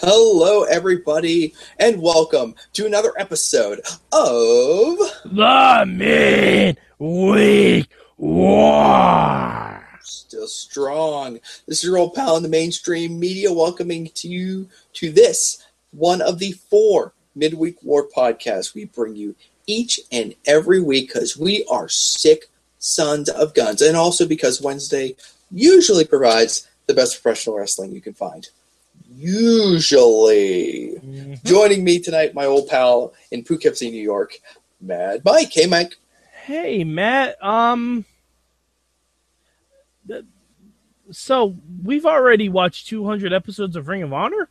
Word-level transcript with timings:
Hello, 0.00 0.62
everybody, 0.62 1.54
and 1.76 2.00
welcome 2.00 2.54
to 2.74 2.86
another 2.86 3.12
episode 3.18 3.80
of 4.12 4.96
The 5.24 6.76
Midweek 6.98 7.90
War. 8.16 9.88
Still 10.02 10.46
Strong. 10.46 11.40
This 11.66 11.78
is 11.78 11.84
your 11.84 11.98
old 11.98 12.14
pal 12.14 12.36
in 12.36 12.44
the 12.44 12.48
mainstream 12.48 13.18
media, 13.18 13.52
welcoming 13.52 14.08
to 14.14 14.28
you 14.28 14.68
to 14.92 15.10
this 15.10 15.66
one 15.90 16.22
of 16.22 16.38
the 16.38 16.52
four 16.52 17.12
Midweek 17.34 17.82
War 17.82 18.06
podcasts 18.08 18.76
we 18.76 18.84
bring 18.84 19.16
you 19.16 19.34
each 19.66 19.98
and 20.12 20.32
every 20.46 20.80
week 20.80 21.12
because 21.12 21.36
we 21.36 21.66
are 21.68 21.88
sick 21.88 22.48
sons 22.78 23.28
of 23.28 23.52
guns, 23.52 23.82
and 23.82 23.96
also 23.96 24.28
because 24.28 24.62
Wednesday 24.62 25.16
usually 25.50 26.04
provides 26.04 26.68
the 26.86 26.94
best 26.94 27.20
professional 27.20 27.56
wrestling 27.56 27.90
you 27.90 28.00
can 28.00 28.14
find. 28.14 28.48
Usually. 29.10 30.92
Mm-hmm. 30.96 31.34
Joining 31.44 31.84
me 31.84 31.98
tonight, 31.98 32.34
my 32.34 32.44
old 32.44 32.68
pal 32.68 33.14
in 33.30 33.44
Poughkeepsie, 33.44 33.90
New 33.90 34.02
York, 34.02 34.38
Mad 34.80 35.22
Mike. 35.24 35.52
Hey, 35.52 35.66
Mike. 35.66 35.96
Hey, 36.44 36.84
Matt. 36.84 37.42
Um, 37.44 38.04
th- 40.06 40.24
so 41.10 41.56
we've 41.82 42.06
already 42.06 42.48
watched 42.48 42.86
200 42.88 43.32
episodes 43.32 43.76
of 43.76 43.88
Ring 43.88 44.02
of 44.02 44.12
Honor. 44.12 44.48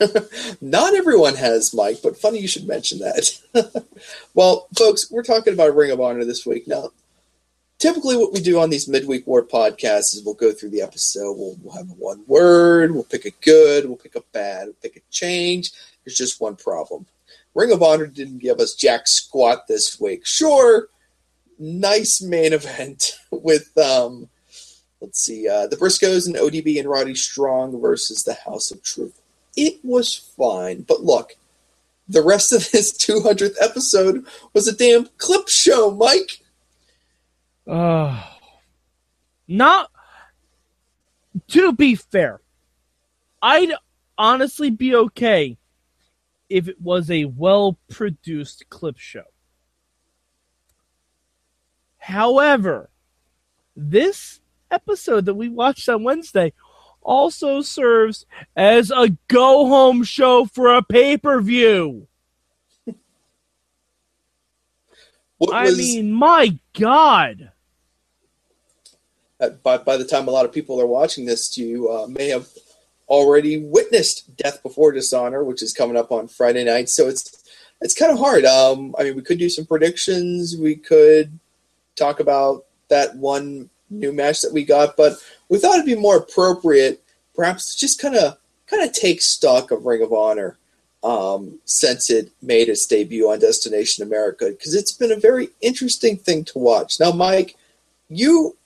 Not 0.60 0.94
everyone 0.94 1.34
has, 1.34 1.74
Mike, 1.74 1.98
but 2.02 2.16
funny 2.16 2.38
you 2.38 2.48
should 2.48 2.68
mention 2.68 3.00
that. 3.00 3.84
well, 4.34 4.68
folks, 4.76 5.10
we're 5.10 5.24
talking 5.24 5.54
about 5.54 5.74
Ring 5.74 5.90
of 5.90 6.00
Honor 6.00 6.24
this 6.24 6.46
week. 6.46 6.68
Now, 6.68 6.90
typically 7.78 8.16
what 8.16 8.32
we 8.32 8.40
do 8.40 8.58
on 8.58 8.70
these 8.70 8.88
midweek 8.88 9.26
war 9.26 9.42
podcasts 9.42 10.14
is 10.14 10.22
we'll 10.24 10.34
go 10.34 10.52
through 10.52 10.70
the 10.70 10.82
episode, 10.82 11.32
we'll, 11.32 11.56
we'll 11.62 11.76
have 11.76 11.90
one 11.90 12.22
word, 12.26 12.92
we'll 12.92 13.04
pick 13.04 13.24
a 13.24 13.30
good, 13.42 13.86
we'll 13.86 13.96
pick 13.96 14.16
a 14.16 14.22
bad, 14.32 14.66
we'll 14.66 14.74
pick 14.82 14.96
a 14.96 15.00
change. 15.10 15.72
There's 16.04 16.16
just 16.16 16.40
one 16.40 16.56
problem. 16.56 17.06
Ring 17.54 17.72
of 17.72 17.82
Honor 17.82 18.06
didn't 18.06 18.38
give 18.38 18.60
us 18.60 18.74
jack 18.74 19.06
squat 19.06 19.66
this 19.66 20.00
week. 20.00 20.26
Sure, 20.26 20.88
nice 21.58 22.20
main 22.20 22.52
event 22.52 23.18
with 23.30 23.76
um 23.78 24.28
let's 25.00 25.20
see, 25.20 25.48
uh, 25.48 25.66
the 25.66 25.76
Briscoes 25.76 26.26
and 26.26 26.36
ODB 26.36 26.78
and 26.78 26.88
Roddy 26.88 27.14
Strong 27.14 27.80
versus 27.80 28.24
the 28.24 28.34
House 28.34 28.70
of 28.70 28.82
Truth. 28.82 29.20
It 29.56 29.78
was 29.84 30.32
fine, 30.36 30.82
but 30.82 31.02
look, 31.02 31.36
the 32.08 32.22
rest 32.22 32.52
of 32.52 32.70
this 32.70 32.92
200th 32.98 33.56
episode 33.60 34.26
was 34.54 34.66
a 34.66 34.76
damn 34.76 35.08
clip 35.18 35.48
show, 35.48 35.90
Mike. 35.90 36.40
Uh, 37.68 38.24
not 39.46 39.90
to 41.48 41.72
be 41.74 41.94
fair, 41.94 42.40
I'd 43.42 43.72
honestly 44.16 44.70
be 44.70 44.94
okay 44.94 45.58
if 46.48 46.66
it 46.66 46.80
was 46.80 47.10
a 47.10 47.26
well 47.26 47.78
produced 47.90 48.64
clip 48.70 48.96
show. 48.98 49.24
However, 51.98 52.88
this 53.76 54.40
episode 54.70 55.26
that 55.26 55.34
we 55.34 55.50
watched 55.50 55.88
on 55.90 56.04
Wednesday 56.04 56.54
also 57.02 57.60
serves 57.60 58.24
as 58.56 58.90
a 58.90 59.10
go 59.28 59.66
home 59.66 60.04
show 60.04 60.46
for 60.46 60.74
a 60.74 60.82
pay 60.82 61.18
per 61.18 61.42
view. 61.42 62.08
What 65.38 65.54
I 65.54 65.70
mean, 65.70 66.12
my 66.12 66.58
God. 66.78 67.52
By, 69.62 69.78
by 69.78 69.96
the 69.96 70.04
time 70.04 70.28
a 70.28 70.32
lot 70.32 70.44
of 70.44 70.52
people 70.52 70.80
are 70.80 70.86
watching 70.86 71.26
this, 71.26 71.56
you 71.56 71.90
uh, 71.90 72.06
may 72.06 72.28
have 72.28 72.48
already 73.08 73.58
witnessed 73.58 74.36
Death 74.36 74.62
Before 74.62 74.92
Dishonor, 74.92 75.44
which 75.44 75.62
is 75.62 75.72
coming 75.72 75.96
up 75.96 76.12
on 76.12 76.28
Friday 76.28 76.64
night. 76.64 76.88
So 76.88 77.08
it's 77.08 77.42
it's 77.80 77.94
kind 77.94 78.12
of 78.12 78.18
hard. 78.18 78.44
Um, 78.44 78.94
I 78.98 79.04
mean, 79.04 79.16
we 79.16 79.22
could 79.22 79.38
do 79.38 79.48
some 79.48 79.64
predictions. 79.64 80.56
We 80.58 80.74
could 80.74 81.38
talk 81.94 82.20
about 82.20 82.64
that 82.88 83.16
one 83.16 83.70
new 83.88 84.12
match 84.12 84.42
that 84.42 84.52
we 84.52 84.64
got, 84.64 84.96
but 84.96 85.14
we 85.48 85.58
thought 85.58 85.74
it'd 85.74 85.86
be 85.86 85.94
more 85.94 86.16
appropriate, 86.16 87.02
perhaps, 87.34 87.74
just 87.76 88.00
kind 88.00 88.16
of 88.16 88.36
kind 88.66 88.82
of 88.82 88.92
take 88.92 89.22
stock 89.22 89.70
of 89.70 89.86
Ring 89.86 90.02
of 90.02 90.12
Honor 90.12 90.58
um, 91.02 91.60
since 91.64 92.10
it 92.10 92.30
made 92.42 92.68
its 92.68 92.84
debut 92.84 93.30
on 93.30 93.38
Destination 93.38 94.02
America, 94.02 94.50
because 94.50 94.74
it's 94.74 94.92
been 94.92 95.12
a 95.12 95.16
very 95.16 95.48
interesting 95.60 96.18
thing 96.18 96.44
to 96.46 96.58
watch. 96.58 97.00
Now, 97.00 97.12
Mike, 97.12 97.56
you 98.10 98.57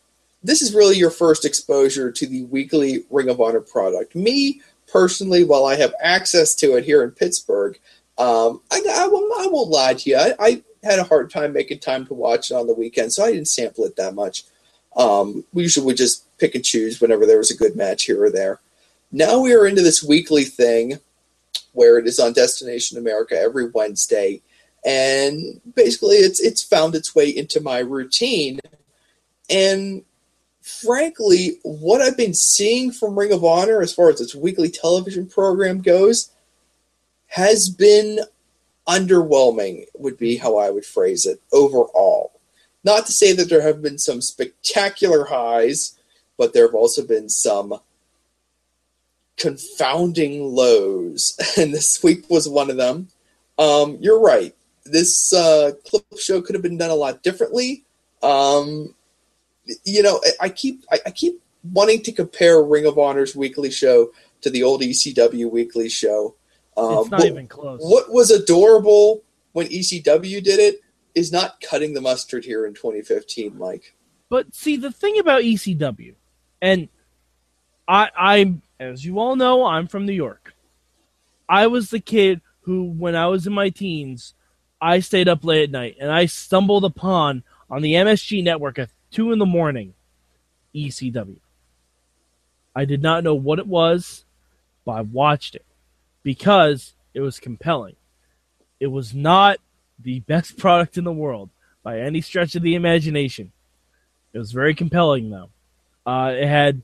this 0.43 0.63
is 0.63 0.75
really 0.75 0.97
your 0.97 1.11
first 1.11 1.45
exposure 1.45 2.11
to 2.11 2.27
the 2.27 2.45
weekly 2.45 3.05
Ring 3.11 3.29
of 3.29 3.41
Honor 3.41 3.61
product. 3.61 4.15
Me 4.15 4.61
personally, 4.91 5.45
while 5.45 5.65
I 5.65 5.77
have 5.77 5.95
access 6.03 6.55
to 6.57 6.77
it 6.77 6.85
here 6.85 7.03
in 7.03 7.11
Pittsburgh, 7.11 7.79
um, 8.19 8.61
I, 8.71 8.83
I, 8.91 9.09
won't, 9.09 9.41
I 9.41 9.47
won't 9.51 9.71
lie 9.71 9.95
to 9.95 10.11
you. 10.11 10.17
I, 10.17 10.35
I 10.39 10.63
had 10.83 10.99
a 10.99 11.05
hard 11.05 11.31
time 11.31 11.53
making 11.53 11.79
time 11.79 12.07
to 12.07 12.15
watch 12.15 12.51
it 12.51 12.55
on 12.55 12.67
the 12.67 12.75
weekend, 12.75 13.13
so 13.13 13.25
I 13.25 13.33
didn't 13.33 13.49
sample 13.49 13.85
it 13.85 13.97
that 13.97 14.15
much. 14.15 14.45
Um, 14.97 15.45
we 15.53 15.63
usually 15.63 15.87
would 15.87 15.97
just 15.97 16.27
pick 16.39 16.55
and 16.55 16.65
choose 16.65 17.01
whenever 17.01 17.25
there 17.25 17.39
was 17.39 17.51
a 17.51 17.57
good 17.57 17.77
match 17.77 18.05
here 18.05 18.23
or 18.23 18.31
there. 18.31 18.61
Now 19.11 19.41
we 19.41 19.55
are 19.55 19.67
into 19.67 19.83
this 19.83 20.03
weekly 20.03 20.45
thing 20.45 20.99
where 21.73 21.99
it 21.99 22.07
is 22.07 22.19
on 22.19 22.33
Destination 22.33 22.99
America 22.99 23.39
every 23.39 23.71
Wednesday, 23.71 24.43
and 24.85 25.61
basically 25.75 26.17
it's 26.17 26.41
it's 26.41 26.63
found 26.63 26.95
its 26.95 27.15
way 27.15 27.29
into 27.29 27.61
my 27.61 27.79
routine. 27.79 28.61
And 29.49 30.03
frankly, 30.63 31.59
what 31.63 32.01
I've 32.01 32.17
been 32.17 32.35
seeing 32.35 32.93
from 32.93 33.19
Ring 33.19 33.33
of 33.33 33.45
Honor 33.45 33.83
as 33.83 33.93
far 33.93 34.09
as 34.09 34.21
its 34.21 34.35
weekly 34.35 34.71
television 34.71 35.27
program 35.27 35.83
goes 35.83 36.31
has 37.27 37.69
been 37.69 38.21
underwhelming, 38.87 39.87
would 39.95 40.19
be 40.19 40.37
how 40.37 40.57
I 40.57 40.71
would 40.71 40.85
phrase 40.85 41.27
it 41.27 41.41
overall. 41.53 42.33
Not 42.85 43.07
to 43.07 43.13
say 43.13 43.33
that 43.33 43.49
there 43.49 43.63
have 43.63 43.83
been 43.83 43.99
some 43.99 44.21
spectacular 44.21 45.27
highs, 45.27 45.99
but 46.37 46.53
there 46.53 46.67
have 46.67 46.75
also 46.75 47.07
been 47.07 47.29
some 47.29 47.75
confounding 49.37 50.43
lows, 50.43 51.37
and 51.59 51.73
this 51.73 52.03
week 52.03 52.29
was 52.29 52.49
one 52.49 52.71
of 52.71 52.77
them. 52.77 53.09
Um, 53.59 53.99
you're 54.01 54.21
right. 54.21 54.55
This 54.85 55.33
uh, 55.33 55.73
clip 55.87 56.05
show 56.19 56.43
could 56.43 56.55
have 56.55 56.63
been 56.63 56.79
done 56.79 56.91
a 56.91 56.95
lot 56.95 57.23
differently. 57.23 57.85
Um, 58.23 58.95
you 59.85 60.03
know, 60.03 60.21
I, 60.25 60.47
I 60.47 60.49
keep 60.49 60.85
I, 60.91 60.99
I 61.07 61.11
keep 61.11 61.43
wanting 61.73 62.03
to 62.03 62.13
compare 62.13 62.63
Ring 62.63 62.87
of 62.87 62.99
Honor's 62.99 63.37
weekly 63.37 63.71
show 63.71 64.13
to 64.41 64.51
the 64.51 64.63
old 64.63 64.83
ECW 64.83 65.51
weekly 65.51 65.89
show. 65.89 66.35
Um, 66.77 66.99
It's 67.01 67.11
not 67.11 67.25
even 67.25 67.49
close. 67.49 67.81
what 67.83 68.11
was 68.11 68.31
adorable 68.31 69.23
when 69.53 69.67
ECW 69.69 70.43
did 70.43 70.59
it 70.59 70.81
is 71.15 71.31
not 71.31 71.61
cutting 71.61 71.93
the 71.95 72.01
mustard 72.01 72.45
here 72.45 72.67
in 72.67 72.75
2015, 72.75 73.57
Mike. 73.59 73.95
But 74.31 74.55
see, 74.55 74.77
the 74.77 74.91
thing 74.91 75.19
about 75.19 75.43
ECW, 75.43 76.15
and 76.63 76.89
I, 77.87 78.11
I'm, 78.17 78.63
as 78.81 79.05
you 79.05 79.19
all 79.19 79.37
know, 79.37 79.67
I'm 79.67 79.87
from 79.87 80.07
New 80.07 80.15
York. 80.15 80.55
I 81.49 81.67
was 81.67 81.91
the 81.91 82.01
kid 82.01 82.41
who, 82.63 82.85
when 82.85 83.15
I 83.15 83.27
was 83.27 83.47
in 83.47 83.53
my 83.53 83.69
teens, 83.69 84.33
I 84.81 85.01
stayed 85.01 85.29
up 85.29 85.45
late 85.45 85.65
at 85.65 85.71
night 85.71 85.97
and 86.01 86.11
I 86.11 86.27
stumbled 86.27 86.85
upon 86.85 87.45
on 87.69 87.83
the 87.83 87.93
MSG 87.93 88.43
network 88.43 88.79
at 88.79 88.89
two 89.13 89.31
in 89.33 89.39
the 89.39 89.47
morning 89.47 89.95
ECW. 90.75 91.39
I 92.75 92.85
did 92.85 93.03
not 93.03 93.23
know 93.23 93.35
what 93.35 93.59
it 93.59 93.67
was, 93.67 94.25
but 94.85 94.93
I 94.93 95.01
watched 95.03 95.55
it 95.55 95.65
because 96.23 96.95
it 97.15 97.21
was 97.21 97.39
compelling. 97.39 97.97
It 98.81 98.87
was 98.89 99.15
not 99.15 99.59
the 99.99 100.21
best 100.21 100.57
product 100.59 100.99
in 100.99 101.05
the 101.05 101.13
world 101.13 101.51
by 101.83 102.01
any 102.01 102.21
stretch 102.21 102.55
of 102.55 102.63
the 102.63 102.75
imagination. 102.75 103.53
It 104.33 104.39
was 104.39 104.53
very 104.53 104.75
compelling, 104.75 105.31
though. 105.31 105.51
Uh, 106.07 106.33
it 106.35 106.49
had 106.49 106.83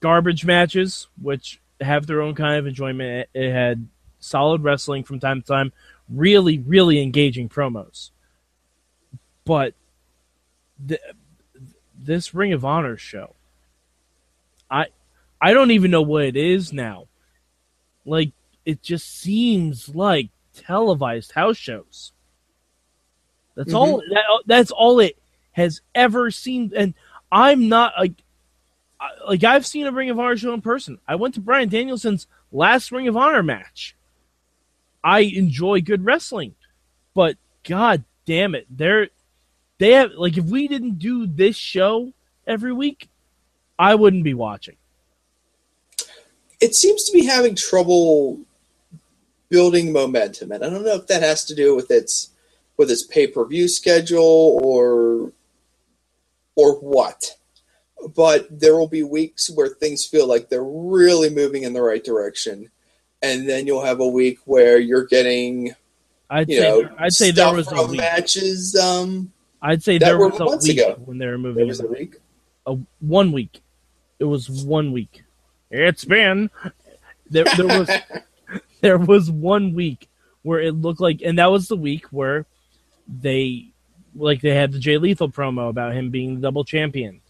garbage 0.00 0.44
matches, 0.44 1.06
which 1.20 1.60
have 1.80 2.06
their 2.06 2.20
own 2.20 2.34
kind 2.34 2.58
of 2.58 2.66
enjoyment. 2.66 3.28
It 3.32 3.52
had 3.52 3.86
solid 4.18 4.62
wrestling 4.62 5.04
from 5.04 5.20
time 5.20 5.42
to 5.42 5.46
time, 5.46 5.72
really, 6.08 6.58
really 6.58 7.00
engaging 7.00 7.48
promos. 7.48 8.10
But 9.44 9.74
th- 10.86 11.00
this 11.98 12.34
Ring 12.34 12.52
of 12.52 12.64
Honor 12.64 12.96
show, 12.96 13.34
I 14.70 14.86
I 15.40 15.52
don't 15.52 15.70
even 15.70 15.90
know 15.90 16.02
what 16.02 16.24
it 16.24 16.36
is 16.36 16.72
now. 16.72 17.06
Like 18.04 18.32
it 18.64 18.82
just 18.82 19.20
seems 19.20 19.88
like 19.88 20.30
televised 20.54 21.32
house 21.32 21.56
shows. 21.56 22.12
That's 23.54 23.72
all. 23.72 24.00
Mm-hmm. 24.00 24.14
That, 24.14 24.24
that's 24.46 24.70
all 24.70 25.00
it 25.00 25.16
has 25.52 25.80
ever 25.94 26.30
seen. 26.30 26.72
And 26.76 26.94
I'm 27.32 27.68
not 27.68 27.94
like, 27.98 28.12
like 29.26 29.44
I've 29.44 29.66
seen 29.66 29.86
a 29.86 29.92
Ring 29.92 30.10
of 30.10 30.18
Honor 30.18 30.36
show 30.36 30.52
in 30.52 30.60
person. 30.60 30.98
I 31.08 31.14
went 31.14 31.34
to 31.34 31.40
Bryan 31.40 31.68
Danielson's 31.68 32.26
last 32.52 32.92
Ring 32.92 33.08
of 33.08 33.16
Honor 33.16 33.42
match. 33.42 33.96
I 35.02 35.20
enjoy 35.20 35.80
good 35.80 36.04
wrestling, 36.04 36.54
but 37.14 37.36
god 37.62 38.04
damn 38.26 38.54
it, 38.54 38.66
they're 38.68 39.08
they 39.78 39.92
have 39.92 40.12
like 40.12 40.36
if 40.36 40.44
we 40.44 40.68
didn't 40.68 40.98
do 40.98 41.26
this 41.26 41.56
show 41.56 42.12
every 42.46 42.72
week, 42.72 43.08
I 43.78 43.94
wouldn't 43.94 44.24
be 44.24 44.34
watching. 44.34 44.76
it 46.60 46.74
seems 46.74 47.04
to 47.04 47.12
be 47.12 47.26
having 47.26 47.54
trouble 47.54 48.40
building 49.48 49.92
momentum, 49.92 50.52
and 50.52 50.64
I 50.64 50.70
don't 50.70 50.84
know 50.84 50.96
if 50.96 51.06
that 51.08 51.22
has 51.22 51.44
to 51.46 51.54
do 51.54 51.74
with 51.76 51.90
its 51.90 52.30
with 52.76 52.90
its 52.90 53.02
pay 53.04 53.26
per 53.26 53.44
view 53.44 53.68
schedule 53.68 54.58
or 54.62 55.32
or 56.54 56.74
what. 56.80 57.32
But 58.14 58.60
there 58.60 58.76
will 58.76 58.88
be 58.88 59.02
weeks 59.02 59.50
where 59.50 59.68
things 59.68 60.04
feel 60.04 60.26
like 60.28 60.48
they're 60.48 60.62
really 60.62 61.30
moving 61.30 61.62
in 61.62 61.72
the 61.72 61.82
right 61.82 62.04
direction, 62.04 62.70
and 63.22 63.48
then 63.48 63.66
you'll 63.66 63.84
have 63.84 64.00
a 64.00 64.08
week 64.08 64.38
where 64.44 64.78
you're 64.78 65.06
getting, 65.06 65.74
I'd 66.30 66.48
you 66.48 66.58
say 66.58 66.62
know, 66.62 66.90
I'd 66.98 67.12
say 67.12 67.30
there 67.30 67.52
was 67.52 67.66
a 67.66 67.70
from 67.70 67.90
week. 67.90 68.00
matches. 68.00 68.76
Um, 68.76 69.32
I'd 69.66 69.82
say 69.82 69.98
that 69.98 70.04
there 70.06 70.18
were 70.18 70.28
was 70.28 70.40
a 70.40 70.56
week 70.68 70.78
ago. 70.78 70.94
when 71.04 71.18
they 71.18 71.26
were 71.26 71.32
there 71.32 71.38
moving. 71.38 71.66
was 71.68 71.80
a 71.80 71.86
week. 71.86 72.16
a 72.66 72.76
one 73.00 73.32
week. 73.32 73.60
It 74.18 74.24
was 74.24 74.48
one 74.48 74.92
week. 74.92 75.22
It's 75.70 76.04
been 76.04 76.50
there. 77.28 77.44
There 77.56 77.66
was 77.66 77.90
there 78.80 78.98
was 78.98 79.30
one 79.30 79.74
week 79.74 80.08
where 80.42 80.60
it 80.60 80.72
looked 80.72 81.00
like, 81.00 81.20
and 81.22 81.38
that 81.38 81.50
was 81.50 81.68
the 81.68 81.76
week 81.76 82.06
where 82.10 82.46
they 83.08 83.68
like 84.14 84.40
they 84.40 84.54
had 84.54 84.72
the 84.72 84.78
Jay 84.78 84.98
Lethal 84.98 85.28
promo 85.28 85.68
about 85.68 85.92
him 85.94 86.10
being 86.10 86.36
the 86.36 86.40
double 86.40 86.64
champion. 86.64 87.20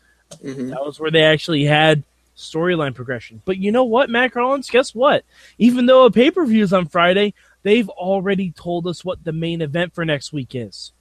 Mhm. 0.44 0.70
That 0.70 0.84
was 0.84 1.00
where 1.00 1.10
they 1.10 1.22
actually 1.22 1.64
had 1.64 2.02
storyline 2.36 2.94
progression. 2.94 3.40
But 3.44 3.56
you 3.58 3.72
know 3.72 3.84
what, 3.84 4.10
Matt 4.10 4.32
Collins? 4.32 4.68
Guess 4.70 4.94
what? 4.94 5.24
Even 5.58 5.86
though 5.86 6.04
a 6.04 6.10
pay 6.10 6.30
per 6.30 6.44
view 6.44 6.62
is 6.62 6.72
on 6.72 6.86
Friday, 6.88 7.32
they've 7.62 7.88
already 7.88 8.50
told 8.50 8.86
us 8.86 9.04
what 9.04 9.24
the 9.24 9.32
main 9.32 9.62
event 9.62 9.94
for 9.94 10.04
next 10.04 10.32
week 10.32 10.54
is. 10.54 10.92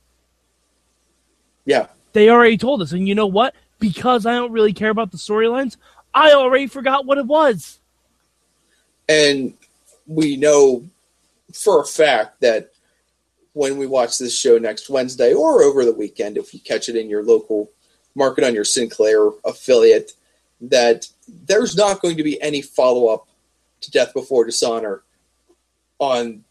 Yeah, 1.66 1.88
They 2.14 2.30
already 2.30 2.58
told 2.58 2.82
us. 2.82 2.92
And 2.92 3.08
you 3.08 3.16
know 3.16 3.26
what? 3.28 3.56
Because 3.80 4.26
I 4.26 4.34
don't 4.34 4.52
really 4.52 4.74
care 4.74 4.90
about 4.92 5.12
the 5.12 5.18
storylines, 5.18 5.78
I 6.14 6.32
already 6.34 6.68
forgot 6.68 7.06
what 7.06 7.18
it 7.18 7.26
was. 7.26 7.80
and 9.10 9.54
we 10.08 10.38
know 10.38 10.88
for 11.54 11.82
a 11.82 11.86
fact 11.86 12.40
that 12.42 12.72
when 13.54 13.78
we 13.78 13.88
watch 13.88 14.18
this 14.20 14.38
show 14.38 14.58
next 14.60 14.90
Wednesday 14.90 15.34
or 15.34 15.64
over 15.64 15.84
the 15.86 15.94
weekend, 15.94 16.38
if 16.38 16.54
you 16.54 16.60
catch 16.60 16.90
it 16.90 16.96
in 16.96 17.10
your 17.10 17.24
local 17.24 17.72
market 18.14 18.44
on 18.44 18.54
your 18.54 18.64
Sinclair 18.66 19.30
affiliate, 19.46 20.12
that 20.62 21.08
there's 21.28 21.76
not 21.76 22.02
going 22.02 22.18
to 22.18 22.24
be 22.24 22.40
any 22.42 22.62
follow 22.62 23.08
up 23.08 23.28
to 23.82 23.90
Death 23.92 24.14
Before 24.14 24.46
Dishonor 24.46 25.02
on 26.00 26.44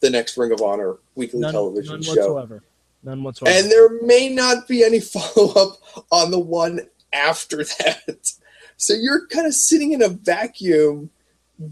the 0.00 0.10
next 0.10 0.36
Ring 0.36 0.52
of 0.52 0.60
Honor 0.62 0.96
weekly 1.14 1.40
None, 1.40 1.52
television 1.52 1.94
none 1.94 2.02
show. 2.02 2.32
whatsoever. 2.34 2.62
None 3.02 3.22
whatsoever. 3.22 3.56
And 3.56 3.70
there 3.70 4.02
may 4.02 4.28
not 4.28 4.68
be 4.68 4.84
any 4.84 5.00
follow 5.00 5.52
up 5.54 5.78
on 6.10 6.30
the 6.30 6.38
one 6.38 6.80
after 7.12 7.58
that. 7.64 8.32
So 8.76 8.94
you're 8.94 9.26
kind 9.26 9.46
of 9.46 9.54
sitting 9.54 9.92
in 9.92 10.02
a 10.02 10.08
vacuum, 10.08 11.10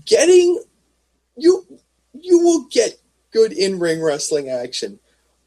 getting 0.05 0.63
you 1.37 1.67
you 2.13 2.41
will 2.41 2.65
get 2.71 2.99
good 3.31 3.53
in 3.53 3.79
ring 3.79 4.03
wrestling 4.03 4.49
action, 4.49 4.99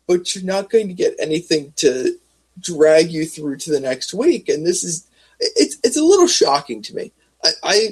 but 0.08 0.34
you're 0.36 0.44
not 0.44 0.70
going 0.70 0.88
to 0.88 0.94
get 0.94 1.16
anything 1.20 1.74
to 1.78 2.18
drag 2.60 3.12
you 3.12 3.26
through 3.26 3.58
to 3.58 3.72
the 3.72 3.80
next 3.80 4.14
week. 4.14 4.48
And 4.48 4.66
this 4.66 4.84
is 4.84 5.08
it's 5.40 5.78
it's 5.84 5.98
a 5.98 6.04
little 6.04 6.28
shocking 6.28 6.82
to 6.84 6.96
me. 6.96 7.12
I 7.44 7.50
I, 7.64 7.88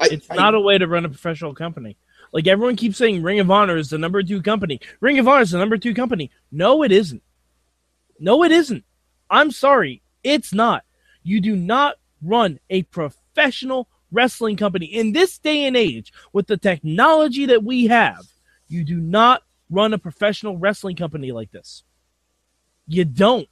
I 0.00 0.08
it's 0.12 0.28
not 0.30 0.54
a 0.54 0.60
way 0.60 0.78
to 0.78 0.86
run 0.86 1.04
a 1.04 1.08
professional 1.08 1.54
company. 1.54 1.96
Like 2.32 2.46
everyone 2.46 2.76
keeps 2.76 2.98
saying 2.98 3.22
Ring 3.22 3.40
of 3.40 3.50
Honor 3.50 3.76
is 3.76 3.90
the 3.90 3.98
number 3.98 4.22
two 4.22 4.42
company. 4.42 4.80
Ring 5.00 5.18
of 5.18 5.26
Honor 5.26 5.42
is 5.42 5.50
the 5.50 5.58
number 5.58 5.78
two 5.78 5.94
company. 5.94 6.30
No, 6.52 6.82
it 6.82 6.92
isn't. 6.92 7.22
No, 8.18 8.44
it 8.44 8.52
isn't. 8.52 8.84
I'm 9.28 9.50
sorry. 9.50 10.02
It's 10.22 10.52
not. 10.52 10.84
You 11.22 11.40
do 11.40 11.56
not 11.56 11.96
run 12.22 12.60
a 12.68 12.82
professional 12.84 13.88
wrestling 14.12 14.56
company 14.56 14.86
in 14.86 15.12
this 15.12 15.38
day 15.38 15.64
and 15.64 15.76
age 15.76 16.12
with 16.32 16.46
the 16.46 16.56
technology 16.56 17.46
that 17.46 17.64
we 17.64 17.86
have. 17.86 18.26
You 18.68 18.84
do 18.84 18.98
not 18.98 19.42
run 19.68 19.94
a 19.94 19.98
professional 19.98 20.56
wrestling 20.58 20.96
company 20.96 21.32
like 21.32 21.50
this. 21.50 21.84
You 22.86 23.04
don't. 23.04 23.48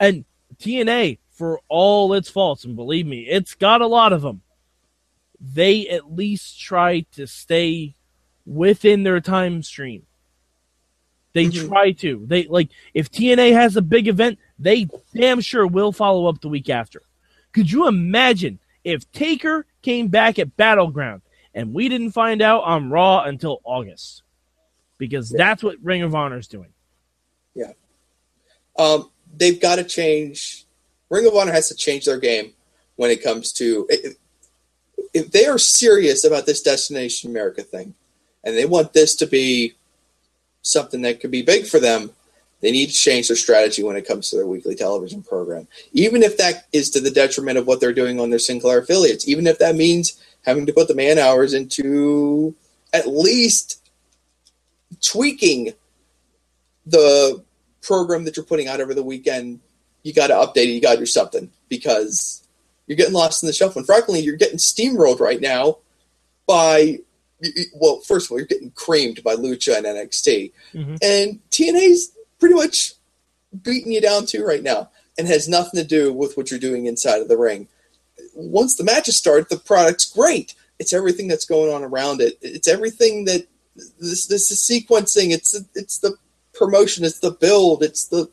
And 0.00 0.24
TNA, 0.58 1.18
for 1.30 1.60
all 1.68 2.14
its 2.14 2.28
faults, 2.28 2.64
and 2.64 2.74
believe 2.74 3.06
me, 3.06 3.20
it's 3.28 3.54
got 3.54 3.80
a 3.80 3.86
lot 3.86 4.12
of 4.12 4.22
them, 4.22 4.42
they 5.40 5.86
at 5.88 6.12
least 6.12 6.60
try 6.60 7.00
to 7.12 7.26
stay 7.26 7.94
within 8.48 9.02
their 9.02 9.20
time 9.20 9.62
stream. 9.62 10.06
They 11.34 11.46
Mhm. 11.46 11.68
try 11.68 11.92
to. 11.92 12.24
They 12.26 12.44
like 12.44 12.68
if 12.94 13.10
TNA 13.10 13.52
has 13.52 13.76
a 13.76 13.82
big 13.82 14.08
event, 14.08 14.38
they 14.58 14.88
damn 15.14 15.40
sure 15.40 15.66
will 15.66 15.92
follow 15.92 16.26
up 16.26 16.40
the 16.40 16.48
week 16.48 16.70
after. 16.70 17.02
Could 17.52 17.70
you 17.70 17.86
imagine 17.86 18.58
if 18.84 19.10
Taker 19.12 19.66
came 19.82 20.08
back 20.08 20.38
at 20.38 20.56
Battleground 20.56 21.22
and 21.54 21.74
we 21.74 21.88
didn't 21.88 22.12
find 22.12 22.40
out 22.42 22.62
on 22.64 22.90
Raw 22.90 23.22
until 23.22 23.60
August? 23.64 24.22
Because 24.96 25.30
Yeah. 25.30 25.38
that's 25.38 25.62
what 25.62 25.76
Ring 25.82 26.02
of 26.02 26.14
Honor 26.14 26.38
is 26.38 26.48
doing. 26.48 26.72
Yeah. 27.54 27.72
Um, 28.76 29.10
they've 29.36 29.60
got 29.60 29.76
to 29.76 29.84
change. 29.84 30.64
Ring 31.10 31.26
of 31.26 31.34
Honor 31.34 31.52
has 31.52 31.68
to 31.68 31.74
change 31.74 32.04
their 32.06 32.18
game 32.18 32.54
when 32.96 33.10
it 33.10 33.22
comes 33.22 33.52
to 33.52 33.88
if 35.14 35.30
they 35.30 35.46
are 35.46 35.58
serious 35.58 36.24
about 36.24 36.46
this 36.46 36.60
Destination 36.62 37.30
America 37.30 37.62
thing, 37.62 37.94
and 38.48 38.56
they 38.56 38.64
want 38.64 38.94
this 38.94 39.14
to 39.16 39.26
be 39.26 39.74
something 40.62 41.02
that 41.02 41.20
could 41.20 41.30
be 41.30 41.42
big 41.42 41.66
for 41.66 41.78
them. 41.78 42.10
They 42.60 42.72
need 42.72 42.86
to 42.86 42.94
change 42.94 43.28
their 43.28 43.36
strategy 43.36 43.82
when 43.82 43.94
it 43.96 44.08
comes 44.08 44.30
to 44.30 44.36
their 44.36 44.46
weekly 44.46 44.74
television 44.74 45.22
program, 45.22 45.68
even 45.92 46.22
if 46.22 46.38
that 46.38 46.66
is 46.72 46.88
to 46.90 47.00
the 47.00 47.10
detriment 47.10 47.58
of 47.58 47.66
what 47.66 47.78
they're 47.78 47.92
doing 47.92 48.18
on 48.18 48.30
their 48.30 48.38
Sinclair 48.38 48.78
affiliates. 48.78 49.28
Even 49.28 49.46
if 49.46 49.58
that 49.58 49.76
means 49.76 50.20
having 50.46 50.64
to 50.64 50.72
put 50.72 50.88
the 50.88 50.94
man 50.94 51.18
hours 51.18 51.52
into 51.52 52.54
at 52.94 53.06
least 53.06 53.86
tweaking 55.02 55.74
the 56.86 57.44
program 57.82 58.24
that 58.24 58.36
you're 58.36 58.46
putting 58.46 58.66
out 58.66 58.80
over 58.80 58.94
the 58.94 59.02
weekend, 59.02 59.60
you 60.02 60.14
got 60.14 60.28
to 60.28 60.34
update 60.34 60.68
it. 60.68 60.70
You 60.70 60.80
got 60.80 60.94
to 60.94 61.00
do 61.00 61.06
something 61.06 61.50
because 61.68 62.48
you're 62.86 62.96
getting 62.96 63.12
lost 63.12 63.42
in 63.42 63.46
the 63.46 63.52
shuffle. 63.52 63.80
And 63.80 63.86
frankly, 63.86 64.20
you're 64.20 64.36
getting 64.36 64.58
steamrolled 64.58 65.20
right 65.20 65.40
now 65.40 65.78
by, 66.46 67.00
well, 67.74 68.00
first 68.00 68.26
of 68.26 68.32
all, 68.32 68.38
you're 68.38 68.46
getting 68.46 68.70
creamed 68.72 69.22
by 69.22 69.34
Lucha 69.36 69.76
and 69.76 69.86
NXT. 69.86 70.52
Mhm. 70.74 70.98
And 71.02 71.40
TNA's 71.50 72.10
pretty 72.38 72.54
much 72.54 72.94
beating 73.62 73.92
you 73.92 74.00
down 74.00 74.26
too 74.26 74.44
right 74.44 74.62
now 74.62 74.90
and 75.16 75.26
has 75.26 75.48
nothing 75.48 75.80
to 75.80 75.86
do 75.86 76.12
with 76.12 76.36
what 76.36 76.50
you're 76.50 76.60
doing 76.60 76.86
inside 76.86 77.20
of 77.20 77.28
the 77.28 77.36
ring. 77.36 77.68
Once 78.34 78.76
the 78.76 78.84
matches 78.84 79.16
start, 79.16 79.48
the 79.48 79.56
product's 79.56 80.04
great. 80.04 80.54
It's 80.78 80.92
everything 80.92 81.28
that's 81.28 81.44
going 81.44 81.72
on 81.72 81.82
around 81.82 82.20
it. 82.20 82.38
It's 82.40 82.68
everything 82.68 83.24
that 83.24 83.46
this 84.00 84.26
this 84.26 84.50
is 84.50 84.58
sequencing. 84.60 85.32
It's 85.32 85.58
it's 85.74 85.98
the 85.98 86.16
promotion. 86.52 87.04
It's 87.04 87.20
the 87.20 87.30
build. 87.30 87.82
It's 87.82 88.04
the 88.04 88.28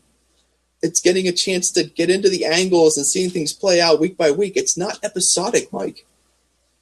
it's 0.81 0.99
getting 0.99 1.27
a 1.27 1.31
chance 1.31 1.71
to 1.71 1.83
get 1.83 2.09
into 2.09 2.29
the 2.29 2.45
angles 2.45 2.97
and 2.97 3.05
seeing 3.05 3.29
things 3.29 3.53
play 3.53 3.81
out 3.81 3.99
week 3.99 4.17
by 4.17 4.31
week. 4.31 4.53
It's 4.55 4.77
not 4.77 4.99
episodic, 5.03 5.71
Mike. 5.73 6.05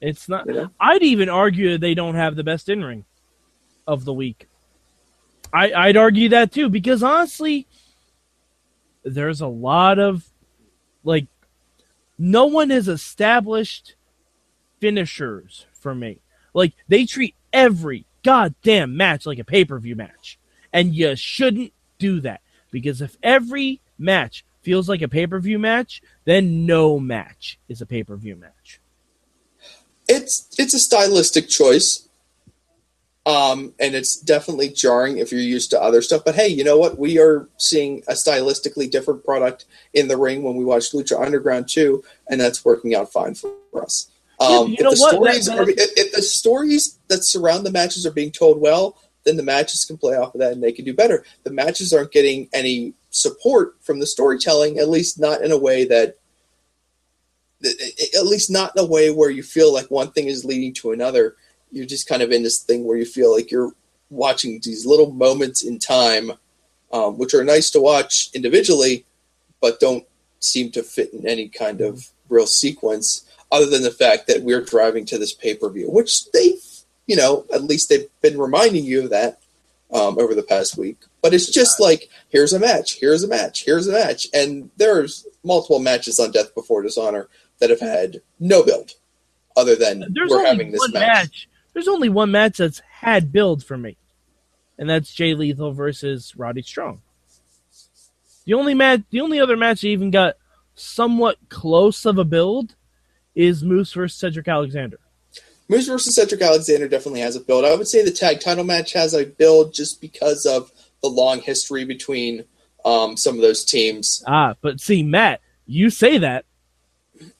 It's 0.04 0.28
not. 0.28 0.46
Know? 0.46 0.70
I'd 0.78 1.02
even 1.02 1.30
argue 1.30 1.72
that 1.72 1.80
they 1.80 1.94
don't 1.94 2.14
have 2.14 2.36
the 2.36 2.44
best 2.44 2.68
in 2.68 2.84
ring 2.84 3.06
of 3.86 4.04
the 4.04 4.12
week. 4.12 4.46
I, 5.52 5.72
I'd 5.72 5.96
argue 5.96 6.28
that 6.30 6.52
too 6.52 6.68
because 6.68 7.02
honestly, 7.02 7.66
there's 9.02 9.40
a 9.40 9.46
lot 9.46 9.98
of 9.98 10.28
like 11.04 11.26
no 12.18 12.44
one 12.44 12.68
has 12.68 12.86
established 12.86 13.96
finishers 14.78 15.64
for 15.72 15.94
me. 15.94 16.18
Like 16.52 16.74
they 16.86 17.06
treat 17.06 17.34
every 17.50 18.04
goddamn 18.22 18.98
match 18.98 19.24
like 19.24 19.38
a 19.38 19.44
pay 19.44 19.64
per 19.64 19.78
view 19.78 19.96
match, 19.96 20.38
and 20.70 20.94
you 20.94 21.16
shouldn't 21.16 21.72
do 21.98 22.20
that 22.20 22.42
because 22.70 23.00
if 23.00 23.16
every 23.22 23.80
match 23.98 24.44
feels 24.60 24.86
like 24.86 25.00
a 25.00 25.08
pay 25.08 25.26
per 25.26 25.40
view 25.40 25.58
match, 25.58 26.02
then 26.26 26.66
no 26.66 26.98
match 26.98 27.58
is 27.70 27.80
a 27.80 27.86
pay 27.86 28.04
per 28.04 28.16
view 28.16 28.36
match. 28.36 28.80
It's 30.08 30.48
it's 30.58 30.74
a 30.74 30.78
stylistic 30.78 31.48
choice. 31.48 32.08
Um, 33.26 33.72
and 33.80 33.94
it's 33.94 34.16
definitely 34.16 34.68
jarring 34.68 35.16
if 35.16 35.32
you're 35.32 35.40
used 35.40 35.70
to 35.70 35.82
other 35.82 36.02
stuff. 36.02 36.22
But 36.26 36.34
hey, 36.34 36.48
you 36.48 36.62
know 36.62 36.76
what? 36.76 36.98
We 36.98 37.18
are 37.18 37.48
seeing 37.56 38.02
a 38.06 38.12
stylistically 38.12 38.90
different 38.90 39.24
product 39.24 39.64
in 39.94 40.08
the 40.08 40.18
ring 40.18 40.42
when 40.42 40.56
we 40.56 40.64
watch 40.64 40.92
Lucha 40.92 41.18
Underground 41.24 41.66
2, 41.66 42.04
and 42.28 42.38
that's 42.38 42.66
working 42.66 42.94
out 42.94 43.10
fine 43.10 43.34
for 43.34 43.50
us. 43.80 44.10
Yeah, 44.38 44.46
Um, 44.46 44.68
you 44.68 44.76
if 44.78 44.90
the 44.90 44.96
stories 44.96 45.46
That- 45.46 45.58
are, 45.58 45.70
if, 45.70 45.78
if 45.96 46.12
the 46.12 46.20
stories 46.20 46.98
that 47.08 47.24
surround 47.24 47.64
the 47.64 47.70
matches 47.72 48.04
are 48.04 48.10
being 48.10 48.30
told 48.30 48.60
well, 48.60 48.98
then 49.24 49.38
the 49.38 49.42
matches 49.42 49.86
can 49.86 49.96
play 49.96 50.16
off 50.16 50.34
of 50.34 50.40
that 50.40 50.52
and 50.52 50.62
they 50.62 50.72
can 50.72 50.84
do 50.84 50.92
better. 50.92 51.24
The 51.44 51.50
matches 51.50 51.94
aren't 51.94 52.12
getting 52.12 52.50
any 52.52 52.92
support 53.08 53.76
from 53.80 54.00
the 54.00 54.06
storytelling, 54.06 54.78
at 54.78 54.90
least 54.90 55.18
not 55.18 55.40
in 55.40 55.50
a 55.50 55.56
way 55.56 55.86
that 55.86 56.18
at 57.64 58.26
least 58.26 58.50
not 58.50 58.72
in 58.76 58.84
a 58.84 58.86
way 58.86 59.10
where 59.10 59.30
you 59.30 59.42
feel 59.42 59.72
like 59.72 59.90
one 59.90 60.10
thing 60.10 60.28
is 60.28 60.44
leading 60.44 60.72
to 60.74 60.92
another. 60.92 61.36
You're 61.70 61.86
just 61.86 62.08
kind 62.08 62.22
of 62.22 62.30
in 62.30 62.42
this 62.42 62.60
thing 62.60 62.84
where 62.84 62.96
you 62.96 63.04
feel 63.04 63.34
like 63.34 63.50
you're 63.50 63.72
watching 64.10 64.60
these 64.62 64.86
little 64.86 65.10
moments 65.10 65.64
in 65.64 65.78
time, 65.78 66.32
um, 66.92 67.18
which 67.18 67.34
are 67.34 67.44
nice 67.44 67.70
to 67.70 67.80
watch 67.80 68.30
individually, 68.34 69.04
but 69.60 69.80
don't 69.80 70.04
seem 70.40 70.70
to 70.72 70.82
fit 70.82 71.12
in 71.12 71.26
any 71.26 71.48
kind 71.48 71.80
of 71.80 72.08
real 72.28 72.46
sequence. 72.46 73.24
other 73.50 73.66
than 73.66 73.82
the 73.82 73.90
fact 73.90 74.26
that 74.26 74.42
we're 74.42 74.60
driving 74.60 75.04
to 75.06 75.18
this 75.18 75.32
pay 75.32 75.54
per 75.54 75.70
view, 75.70 75.88
which 75.90 76.30
they, 76.32 76.54
you 77.06 77.16
know, 77.16 77.46
at 77.54 77.62
least 77.62 77.88
they've 77.88 78.08
been 78.20 78.38
reminding 78.38 78.84
you 78.84 79.04
of 79.04 79.10
that 79.10 79.38
um, 79.92 80.18
over 80.18 80.34
the 80.34 80.42
past 80.42 80.76
week. 80.76 80.98
But 81.22 81.32
it's 81.32 81.50
just 81.50 81.80
like 81.80 82.10
here's 82.28 82.52
a 82.52 82.58
match, 82.58 82.98
here's 82.98 83.22
a 83.22 83.28
match, 83.28 83.64
here's 83.64 83.86
a 83.86 83.92
match, 83.92 84.26
and 84.34 84.70
there's 84.76 85.26
multiple 85.44 85.78
matches 85.78 86.18
on 86.18 86.32
Death 86.32 86.54
Before 86.54 86.82
Dishonor 86.82 87.28
that 87.64 87.70
have 87.70 87.80
had 87.80 88.20
no 88.38 88.62
build, 88.62 88.92
other 89.56 89.74
than 89.74 90.04
There's 90.10 90.30
we're 90.30 90.44
having 90.44 90.70
this 90.70 90.92
match. 90.92 91.00
match. 91.00 91.48
There's 91.72 91.88
only 91.88 92.10
one 92.10 92.30
match 92.30 92.58
that's 92.58 92.80
had 92.80 93.32
build 93.32 93.64
for 93.64 93.78
me, 93.78 93.96
and 94.78 94.88
that's 94.88 95.12
Jay 95.12 95.34
Lethal 95.34 95.72
versus 95.72 96.34
Roddy 96.36 96.62
Strong. 96.62 97.00
The 98.44 98.52
only 98.52 98.74
match, 98.74 99.00
the 99.10 99.22
only 99.22 99.40
other 99.40 99.56
match 99.56 99.80
that 99.80 99.88
even 99.88 100.10
got 100.10 100.34
somewhat 100.74 101.38
close 101.48 102.04
of 102.04 102.18
a 102.18 102.24
build 102.24 102.74
is 103.34 103.64
Moose 103.64 103.94
versus 103.94 104.18
Cedric 104.18 104.46
Alexander. 104.46 104.98
Moose 105.68 105.86
versus 105.86 106.14
Cedric 106.14 106.42
Alexander 106.42 106.86
definitely 106.86 107.20
has 107.20 107.34
a 107.34 107.40
build. 107.40 107.64
I 107.64 107.74
would 107.74 107.88
say 107.88 108.04
the 108.04 108.10
tag 108.10 108.40
title 108.40 108.64
match 108.64 108.92
has 108.92 109.14
a 109.14 109.24
build 109.24 109.72
just 109.72 110.02
because 110.02 110.44
of 110.44 110.70
the 111.02 111.08
long 111.08 111.40
history 111.40 111.86
between 111.86 112.44
um, 112.84 113.16
some 113.16 113.36
of 113.36 113.40
those 113.40 113.64
teams. 113.64 114.22
Ah, 114.26 114.54
but 114.60 114.80
see, 114.80 115.02
Matt, 115.02 115.40
you 115.66 115.88
say 115.88 116.18
that. 116.18 116.44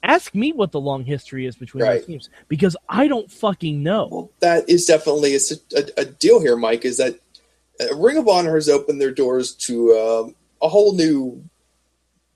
Ask 0.03 0.35
me 0.35 0.53
what 0.53 0.73
the 0.73 0.81
long 0.81 1.05
history 1.05 1.47
is 1.47 1.57
between 1.57 1.83
Right. 1.85 1.99
those 1.99 2.07
teams 2.07 2.31
because 2.49 2.77
I 2.89 3.09
don't 3.09 3.31
fucking 3.31 3.83
know. 3.83 4.09
Well, 4.11 4.31
that 4.41 4.69
is 4.69 4.87
definitely 4.87 5.35
a, 5.37 5.39
a, 5.77 6.03
a 6.03 6.05
deal 6.05 6.41
here, 6.41 6.57
Mike. 6.57 6.85
Is 6.85 6.99
that 6.99 7.19
uh, 7.81 7.95
Ring 7.97 8.17
of 8.17 8.29
Honor 8.29 8.55
has 8.55 8.69
opened 8.69 9.01
their 9.01 9.11
doors 9.13 9.53
to 9.55 9.93
um, 9.93 10.35
a 10.63 10.69
whole 10.69 10.95
new 10.95 11.43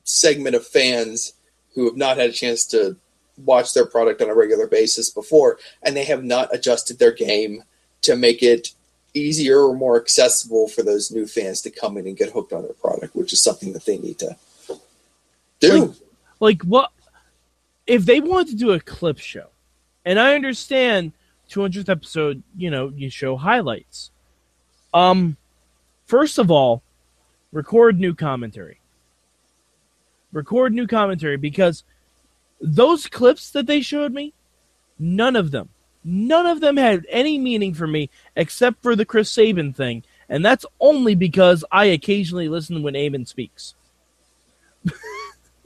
segment 0.05 0.57
of 0.57 0.67
fans 0.67 1.35
who 1.75 1.85
have 1.85 1.97
not 1.97 2.17
had 2.17 2.31
a 2.31 2.33
chance 2.33 2.65
to 2.67 2.97
watch 3.45 3.73
their 3.75 3.87
product 3.87 4.21
on 4.21 4.29
a 4.29 4.35
regular 4.35 4.67
basis 4.67 5.11
before, 5.11 5.59
and 5.83 5.97
they 5.97 6.05
have 6.05 6.25
not 6.25 6.53
adjusted 6.53 6.99
their 6.99 7.13
game 7.13 7.63
to 8.03 8.17
make 8.17 8.43
it 8.43 8.71
easier 9.15 9.61
or 9.61 9.75
more 9.77 10.01
accessible 10.01 10.67
for 10.69 10.83
those 10.83 11.11
new 11.11 11.27
fans 11.27 11.61
to 11.63 11.71
come 11.71 11.97
in 11.97 12.07
and 12.07 12.17
get 12.17 12.31
hooked 12.33 12.53
on 12.53 12.63
their 12.63 12.73
product, 12.75 13.15
which 13.15 13.33
is 13.33 13.43
something 13.43 13.73
that 13.73 13.85
they 13.87 13.99
need 13.99 14.19
to 14.19 14.37
do. 15.61 15.87
Like- 15.87 15.97
Like 16.41 16.63
what 16.63 16.91
if 17.89 18.05
they 18.05 18.21
wanted 18.21 18.51
to 18.51 18.57
do 18.57 18.73
a 18.73 18.81
clip 18.81 19.19
show? 19.19 19.49
And 20.05 20.21
I 20.21 20.35
understand 20.35 21.13
200th 21.51 21.89
episode, 21.89 22.43
you 22.57 22.71
know, 22.71 22.93
you 22.95 23.11
show 23.11 23.37
highlights. 23.37 24.13
Um 24.95 25.37
first 26.07 26.39
of 26.39 26.51
all, 26.51 26.83
record 27.51 27.99
new 27.99 28.15
commentary. 28.15 28.81
Record 30.33 30.73
new 30.73 30.87
commentary 30.87 31.37
because 31.37 31.83
those 32.61 33.07
clips 33.07 33.51
that 33.53 33.67
they 33.67 33.81
showed 33.81 34.13
me, 34.13 34.35
none 34.99 35.37
of 35.37 35.51
them, 35.51 35.71
none 36.05 36.47
of 36.47 36.61
them 36.61 36.77
had 36.77 37.07
any 37.09 37.39
meaning 37.39 37.73
for 37.73 37.87
me 37.87 38.11
except 38.37 38.83
for 38.83 38.95
the 38.95 39.05
Chris 39.07 39.31
Sabin 39.31 39.73
thing, 39.73 40.03
and 40.29 40.45
that's 40.45 40.67
only 40.81 41.15
because 41.15 41.65
I 41.71 41.87
occasionally 41.87 42.49
listen 42.49 42.83
when 42.83 42.95
Eamon 42.95 43.27
speaks. 43.27 43.75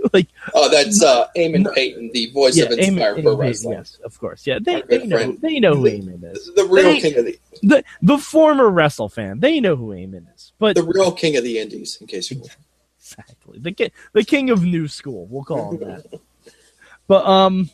like 0.13 0.29
Oh, 0.55 0.69
that's 0.71 1.03
uh, 1.03 1.27
Eamon 1.37 1.73
Payton, 1.75 2.11
the 2.13 2.31
voice 2.33 2.57
yeah, 2.57 2.65
of 2.65 2.73
Inspire 2.73 3.15
Eamon- 3.17 3.23
Pro 3.23 3.37
Eamon- 3.37 3.39
Wrestling. 3.39 3.79
yes, 3.79 3.99
of 4.05 4.19
course. 4.19 4.47
Yeah, 4.47 4.59
they, 4.61 4.83
they 4.83 5.07
know 5.07 5.17
friend. 5.17 5.39
they 5.41 5.61
know 5.61 5.75
who 5.77 5.85
Eamon 5.85 6.25
is. 6.35 6.51
The 6.55 6.65
real 6.65 6.85
They- 6.85 7.01
king 7.01 7.19
of 7.19 7.25
the 7.27 7.39
The 7.63 7.85
the 8.03 8.19
former 8.19 8.69
wrestle 8.71 9.09
fan, 9.09 9.41
they 9.41 9.61
know 9.61 9.77
who 9.77 9.89
Eamon 9.89 10.27
is. 10.35 10.53
But 10.59 10.77
the 10.77 10.83
real 10.83 11.13
king 11.13 11.37
of 11.37 11.45
the 11.45 11.59
indies, 11.59 11.99
in 12.01 12.07
case 12.07 12.31
you 12.31 12.43
exactly 12.99 13.59
the 13.59 13.73
king, 13.73 13.91
the 14.13 14.25
king 14.25 14.51
of 14.51 14.63
new 14.65 14.89
school, 14.89 15.27
we'll 15.31 15.45
call 15.45 15.73
him 15.73 15.81
that. 15.81 16.21
but 17.07 17.27
um, 17.27 17.71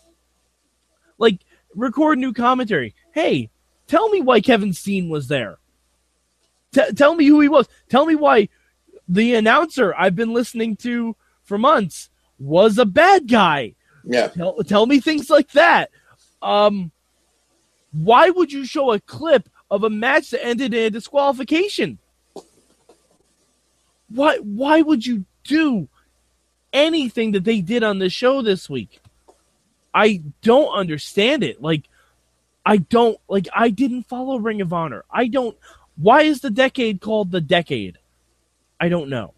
like 1.18 1.40
record 1.74 2.18
new 2.18 2.32
commentary. 2.32 2.94
Hey, 3.12 3.50
tell 3.86 4.08
me 4.10 4.20
why 4.20 4.40
Kevin 4.40 4.72
Steen 4.72 5.08
was 5.08 5.28
there. 5.28 5.58
T- 6.72 6.92
tell 6.94 7.14
me 7.14 7.24
who 7.26 7.40
he 7.40 7.48
was. 7.48 7.66
Tell 7.88 8.04
me 8.04 8.14
why 8.14 8.48
the 9.08 9.34
announcer 9.36 9.94
I've 9.94 10.14
been 10.16 10.34
listening 10.34 10.76
to 10.78 11.16
for 11.42 11.56
months 11.56 12.10
was 12.38 12.78
a 12.78 12.86
bad 12.86 13.28
guy. 13.28 13.74
Yeah. 14.04 14.28
Tell, 14.28 14.56
tell 14.64 14.86
me 14.86 15.00
things 15.00 15.28
like 15.28 15.50
that. 15.52 15.90
Um, 16.40 16.90
why 17.92 18.30
would 18.30 18.52
you 18.52 18.64
show 18.64 18.92
a 18.92 19.00
clip 19.00 19.48
of 19.70 19.84
a 19.84 19.90
match 19.90 20.30
that 20.30 20.44
ended 20.44 20.74
in 20.74 20.84
a 20.84 20.90
disqualification? 20.90 21.98
Why? 24.08 24.38
Why 24.38 24.80
would 24.80 25.04
you 25.04 25.24
do 25.44 25.88
anything 26.72 27.32
that 27.32 27.44
they 27.44 27.60
did 27.60 27.82
on 27.82 27.98
the 27.98 28.08
show 28.08 28.40
this 28.42 28.68
week? 28.68 29.00
I 29.94 30.22
don't 30.42 30.72
understand 30.72 31.42
it. 31.42 31.60
Like, 31.60 31.84
I 32.64 32.78
don't 32.78 33.18
like. 33.28 33.48
I 33.54 33.70
didn't 33.70 34.04
follow 34.04 34.38
Ring 34.38 34.60
of 34.60 34.72
Honor. 34.72 35.04
I 35.10 35.28
don't. 35.28 35.56
Why 35.96 36.22
is 36.22 36.40
the 36.40 36.50
decade 36.50 37.00
called 37.00 37.30
the 37.30 37.40
decade? 37.40 37.98
I 38.80 38.88
don't 38.88 39.08
know. 39.08 39.34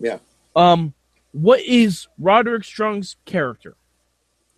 Yeah. 0.00 0.18
Um, 0.56 0.94
what 1.32 1.60
is 1.60 2.06
Roderick 2.18 2.64
Strong's 2.64 3.16
character? 3.24 3.74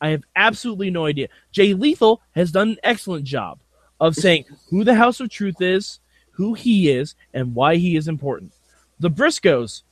I 0.00 0.11
have 0.11 0.25
absolutely 0.37 0.90
no 0.90 1.07
idea. 1.07 1.28
Jay 1.50 1.73
Lethal 1.73 2.21
has 2.33 2.52
done 2.52 2.71
an 2.71 2.78
excellent 2.83 3.25
job 3.25 3.59
of 4.00 4.14
saying 4.14 4.45
who 4.69 4.85
the 4.85 4.95
House 4.95 5.21
of 5.21 5.31
Truth 5.31 5.62
is, 5.62 6.00
who 6.33 6.54
he 6.54 6.90
is, 6.90 7.14
and 7.33 7.54
why 7.54 7.76
he 7.76 7.97
is 7.97 8.09
important. 8.09 8.52
The 8.99 9.11
Briscoes, 9.11 9.83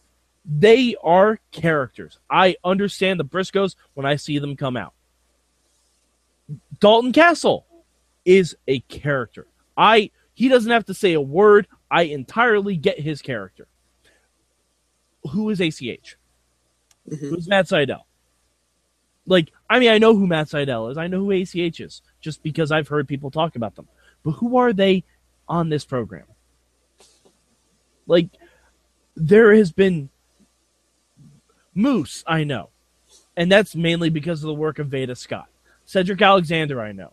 they 0.45 0.97
are 1.03 1.41
characters. 1.53 2.19
I 2.29 2.57
understand 2.65 3.21
the 3.21 3.25
Briscoes 3.25 3.77
when 3.95 4.05
I 4.05 4.17
see 4.17 4.39
them 4.39 4.57
come 4.57 4.77
out. 4.77 4.93
Dalton 6.81 7.13
Castle 7.13 7.65
is 8.25 8.57
a 8.67 8.81
character. 8.81 9.47
I 9.77 10.11
he 10.35 10.49
doesn't 10.49 10.71
have 10.71 10.87
to 10.87 10.95
say 10.95 11.13
a 11.13 11.21
word. 11.21 11.69
I 11.91 12.03
entirely 12.03 12.77
get 12.77 12.99
his 12.99 13.23
character. 13.23 13.69
Who 15.31 15.51
is 15.51 15.61
ACH? 15.61 16.17
Mhm. 17.09 17.19
Who's 17.19 17.49
Matt 17.49 17.67
Sydal? 17.67 18.03
Like, 19.27 19.53
I 19.71 19.79
mean, 19.79 19.91
I 19.91 19.99
know 19.99 20.15
who 20.15 20.27
Matt 20.27 20.49
Sydal 20.49 20.91
is. 20.91 20.99
I 20.99 21.07
know 21.07 21.21
who 21.21 21.31
ACH 21.31 21.81
is, 21.81 22.03
just 22.21 22.43
because 22.43 22.73
I've 22.73 22.89
heard 22.89 23.07
people 23.09 23.31
talk 23.31 23.57
about 23.57 23.77
them. 23.77 23.89
But 24.23 24.33
who 24.33 24.57
are 24.57 24.73
they 24.73 25.05
on 25.49 25.69
this 25.69 25.85
program? 25.85 26.27
Like, 28.07 28.29
there 29.17 29.55
has 29.55 29.73
been 29.73 30.11
Moose, 31.75 32.25
I 32.27 32.45
know. 32.45 32.71
And 33.37 33.51
that's 33.51 33.75
mainly 33.75 34.11
because 34.11 34.43
of 34.43 34.49
the 34.49 34.55
work 34.55 34.79
of 34.79 34.89
Veda 34.89 35.17
Scott. 35.17 35.47
Cedric 35.85 36.21
Alexander, 36.21 36.81
I 36.81 36.93
know. 36.93 37.13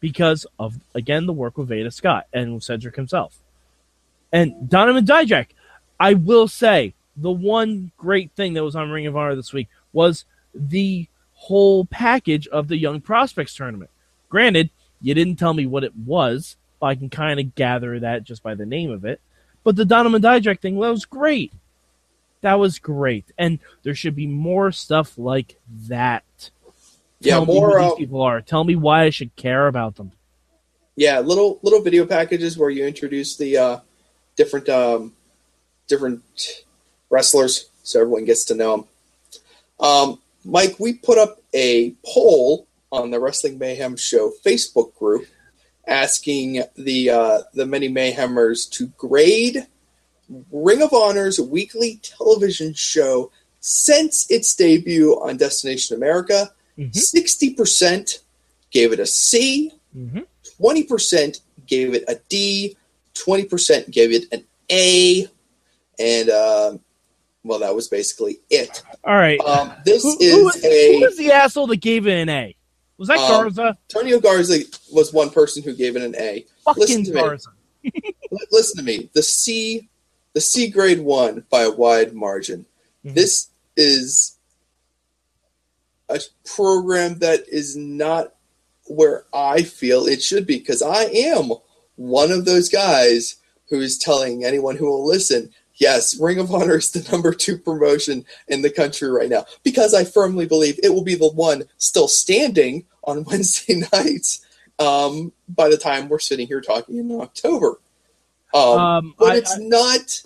Because 0.00 0.46
of, 0.58 0.78
again, 0.94 1.26
the 1.26 1.32
work 1.32 1.58
with 1.58 1.68
Veda 1.68 1.90
Scott 1.90 2.26
and 2.32 2.62
Cedric 2.62 2.94
himself. 2.94 3.38
And 4.32 4.68
Donovan 4.68 5.04
Dijak, 5.04 5.48
I 5.98 6.14
will 6.14 6.46
say, 6.46 6.94
the 7.20 7.30
one 7.30 7.90
great 7.96 8.32
thing 8.32 8.54
that 8.54 8.64
was 8.64 8.76
on 8.76 8.90
Ring 8.90 9.06
of 9.06 9.16
Honor 9.16 9.34
this 9.34 9.52
week 9.52 9.68
was 9.92 10.24
the 10.54 11.06
whole 11.34 11.84
package 11.84 12.46
of 12.48 12.68
the 12.68 12.76
Young 12.76 13.00
Prospects 13.00 13.54
tournament. 13.54 13.90
Granted, 14.28 14.70
you 15.00 15.14
didn't 15.14 15.36
tell 15.36 15.54
me 15.54 15.66
what 15.66 15.84
it 15.84 15.94
was, 15.96 16.56
but 16.80 16.86
I 16.86 16.94
can 16.94 17.10
kind 17.10 17.38
of 17.40 17.54
gather 17.54 18.00
that 18.00 18.24
just 18.24 18.42
by 18.42 18.54
the 18.54 18.66
name 18.66 18.90
of 18.90 19.04
it. 19.04 19.20
But 19.64 19.76
the 19.76 19.84
Donovan 19.84 20.22
Dijak 20.22 20.60
thing, 20.60 20.78
that 20.80 20.88
was 20.88 21.04
great. 21.04 21.52
That 22.40 22.54
was 22.54 22.78
great. 22.78 23.26
And 23.36 23.58
there 23.82 23.94
should 23.94 24.14
be 24.14 24.26
more 24.26 24.70
stuff 24.72 25.18
like 25.18 25.58
that. 25.88 26.50
Yeah, 27.20 27.34
Tell 27.34 27.46
me 27.46 27.54
more 27.54 27.78
who 27.78 27.84
these 27.84 27.92
uh, 27.92 27.96
people 27.96 28.22
are. 28.22 28.40
Tell 28.40 28.62
me 28.62 28.76
why 28.76 29.02
I 29.02 29.10
should 29.10 29.34
care 29.34 29.66
about 29.66 29.96
them. 29.96 30.12
yeah, 30.94 31.18
little 31.20 31.58
little 31.62 31.82
video 31.82 32.06
packages 32.06 32.56
where 32.56 32.70
you 32.70 32.86
introduce 32.86 33.36
the 33.36 33.56
uh, 33.56 33.78
different 34.36 34.68
um, 34.68 35.14
different 35.88 36.22
wrestlers 37.10 37.68
so 37.82 38.00
everyone 38.00 38.26
gets 38.26 38.44
to 38.44 38.54
know 38.54 38.76
them. 38.76 38.84
Um, 39.80 40.18
Mike, 40.44 40.76
we 40.78 40.92
put 40.92 41.18
up 41.18 41.40
a 41.54 41.94
poll 42.04 42.66
on 42.92 43.10
the 43.10 43.18
Wrestling 43.18 43.58
Mayhem 43.58 43.96
Show 43.96 44.32
Facebook 44.44 44.94
group 44.98 45.26
asking 45.86 46.62
the 46.76 47.10
uh, 47.10 47.38
the 47.54 47.64
many 47.64 47.88
Mayhemers 47.88 48.70
to 48.72 48.88
grade 48.98 49.66
Ring 50.52 50.82
of 50.82 50.92
Honor's 50.92 51.40
weekly 51.40 51.98
television 52.02 52.74
show 52.74 53.30
since 53.60 54.30
its 54.30 54.54
debut 54.54 55.12
on 55.22 55.38
Destination 55.38 55.96
America. 55.96 56.52
Mhm. 56.78 56.94
Sixty 56.94 57.54
percent 57.54 58.20
gave 58.70 58.92
it 58.92 59.00
a 59.00 59.06
C. 59.06 59.72
Mm-hmm. 59.96 60.20
20% 60.60 61.40
gave 61.66 61.94
it 61.94 62.04
a 62.08 62.18
D, 62.28 62.76
20% 63.14 63.90
gave 63.90 64.12
it 64.12 64.24
an 64.32 64.44
A, 64.70 65.26
and 65.98 66.30
um, 66.30 66.80
well, 67.48 67.58
that 67.60 67.74
was 67.74 67.88
basically 67.88 68.38
it. 68.50 68.82
All 69.04 69.16
right. 69.16 69.40
Um, 69.40 69.72
this 69.84 70.02
who, 70.02 70.16
is 70.20 70.32
who 70.34 70.44
was, 70.44 70.62
who 70.62 71.00
was 71.00 71.16
the 71.16 71.32
asshole 71.32 71.66
that 71.68 71.80
gave 71.80 72.06
it 72.06 72.16
an 72.18 72.28
A? 72.28 72.54
Was 72.98 73.08
that 73.08 73.18
Um, 73.18 73.28
Garza? 73.42 73.78
Antonio 73.90 74.20
Garza 74.20 74.58
was 74.92 75.12
one 75.12 75.30
person 75.30 75.62
who 75.62 75.74
gave 75.74 75.96
it 75.96 76.02
an 76.02 76.14
A. 76.16 76.44
listen 76.76 77.04
to 77.04 77.12
me. 77.12 77.20
Garza. 77.20 77.50
L- 77.84 78.38
Listen 78.52 78.76
to 78.78 78.82
me. 78.84 79.08
The 79.14 79.22
C, 79.22 79.88
the 80.34 80.40
C 80.40 80.68
grade 80.68 81.00
won 81.00 81.44
by 81.50 81.62
a 81.62 81.70
wide 81.70 82.12
margin. 82.12 82.66
Mhm. 83.04 83.14
This 83.14 83.48
is 83.76 84.36
a 86.08 86.20
program 86.44 87.18
that 87.20 87.44
is 87.48 87.76
not 87.76 88.34
where 88.86 89.24
I 89.32 89.62
feel 89.62 90.06
it 90.06 90.22
should 90.22 90.46
be 90.46 90.58
because 90.58 90.82
I 90.82 91.04
am 91.04 91.52
one 91.96 92.30
of 92.32 92.44
those 92.46 92.68
guys 92.68 93.36
who 93.68 93.80
is 93.80 93.98
telling 93.98 94.44
anyone 94.44 94.76
who 94.76 94.86
will 94.86 95.06
listen, 95.06 95.50
yes, 95.78 96.18
Ring 96.20 96.38
of 96.38 96.52
Honor 96.54 96.76
is 96.76 96.90
the 96.90 97.08
number 97.12 97.32
two 97.32 97.56
promotion 97.58 98.24
in 98.48 98.62
the 98.62 98.70
country 98.70 99.10
right 99.10 99.28
now 99.28 99.46
because 99.64 99.94
I 99.94 100.04
firmly 100.04 100.46
believe 100.46 100.78
it 100.82 100.90
will 100.90 101.04
be 101.04 101.14
the 101.14 101.28
one 101.30 101.64
still 101.78 102.08
standing 102.08 102.84
on 103.04 103.24
Wednesday 103.30 103.82
nights 103.92 104.44
um, 104.78 105.32
by 105.48 105.68
the 105.68 105.76
time 105.78 106.08
we're 106.08 106.18
sitting 106.18 106.46
here 106.46 106.60
talking 106.60 106.98
in 106.98 107.10
October. 107.20 107.80
Um, 108.54 108.62
Um, 108.78 109.14
but 109.18 109.32
I- 109.32 109.36
it's 109.36 109.54
I- 109.54 109.58
not. 109.62 110.22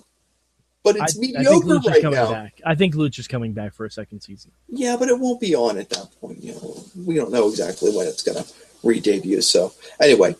But 0.84 0.96
it's 0.96 1.16
I 1.16 1.20
mediocre 1.20 1.78
right 1.88 2.02
now. 2.02 2.32
back. 2.32 2.60
I 2.66 2.74
think 2.74 2.96
Lucha's 2.96 3.28
coming 3.28 3.52
back 3.52 3.72
for 3.72 3.86
a 3.86 3.90
second 3.90 4.20
season. 4.20 4.50
Yeah, 4.68 4.96
but 4.98 5.08
it 5.08 5.16
won't 5.20 5.40
be 5.40 5.54
on 5.54 5.78
at 5.78 5.88
that 5.90 6.08
point. 6.20 6.42
You 6.42 6.54
know, 6.54 6.84
we 7.06 7.14
don't 7.14 7.30
know 7.30 7.48
exactly 7.48 7.92
when 7.96 8.08
it's 8.08 8.24
going 8.24 8.42
to 8.42 8.52
re-debut. 8.82 9.42
So 9.42 9.72
anyway, 10.00 10.34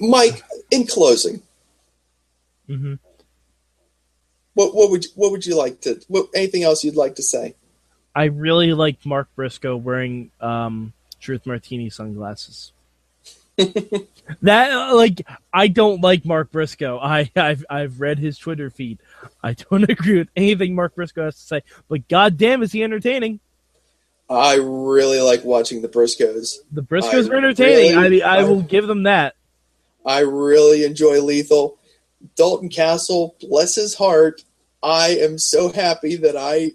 Mike, 0.00 0.42
in 0.70 0.86
closing, 0.86 1.40
hmm 2.66 2.94
what 4.54 4.74
what 4.74 4.90
would 4.90 5.04
you, 5.04 5.10
what 5.16 5.32
would 5.32 5.44
you 5.44 5.56
like 5.56 5.80
to? 5.82 6.00
What 6.08 6.28
anything 6.34 6.62
else 6.62 6.84
you'd 6.84 6.94
like 6.96 7.16
to 7.16 7.22
say? 7.22 7.54
I 8.14 8.24
really 8.26 8.72
like 8.72 9.04
Mark 9.04 9.28
Briscoe 9.34 9.76
wearing 9.76 10.30
um, 10.40 10.92
Truth 11.20 11.44
Martini 11.46 11.90
sunglasses. 11.90 12.72
that 13.56 14.94
like 14.94 15.26
I 15.52 15.68
don't 15.68 16.00
like 16.00 16.24
Mark 16.24 16.52
Briscoe. 16.52 16.98
I 17.00 17.30
I've 17.34 17.64
I've 17.68 18.00
read 18.00 18.18
his 18.18 18.38
Twitter 18.38 18.70
feed. 18.70 18.98
I 19.42 19.54
don't 19.54 19.82
agree 19.90 20.18
with 20.18 20.28
anything 20.36 20.74
Mark 20.76 20.94
Briscoe 20.94 21.24
has 21.24 21.34
to 21.36 21.42
say, 21.42 21.62
but 21.88 22.06
goddamn 22.08 22.62
is 22.62 22.70
he 22.72 22.84
entertaining. 22.84 23.40
I 24.30 24.54
really 24.62 25.20
like 25.20 25.44
watching 25.44 25.82
the 25.82 25.88
Briscoes. 25.88 26.58
The 26.72 26.82
Briscoes 26.82 27.28
I 27.28 27.34
are 27.34 27.36
entertaining. 27.36 27.96
really- 27.96 28.06
I 28.06 28.08
mean, 28.08 28.22
I 28.22 28.36
I- 28.38 28.44
will 28.44 28.62
give 28.62 28.86
them 28.86 29.02
that. 29.02 29.34
I 30.06 30.20
really 30.20 30.84
enjoy 30.84 31.20
Lethal. 31.22 31.78
Dalton 32.36 32.68
Castle, 32.68 33.36
bless 33.40 33.74
his 33.74 33.94
heart. 33.94 34.44
I 34.82 35.16
am 35.20 35.38
so 35.38 35.72
happy 35.72 36.16
that 36.16 36.36
I 36.36 36.72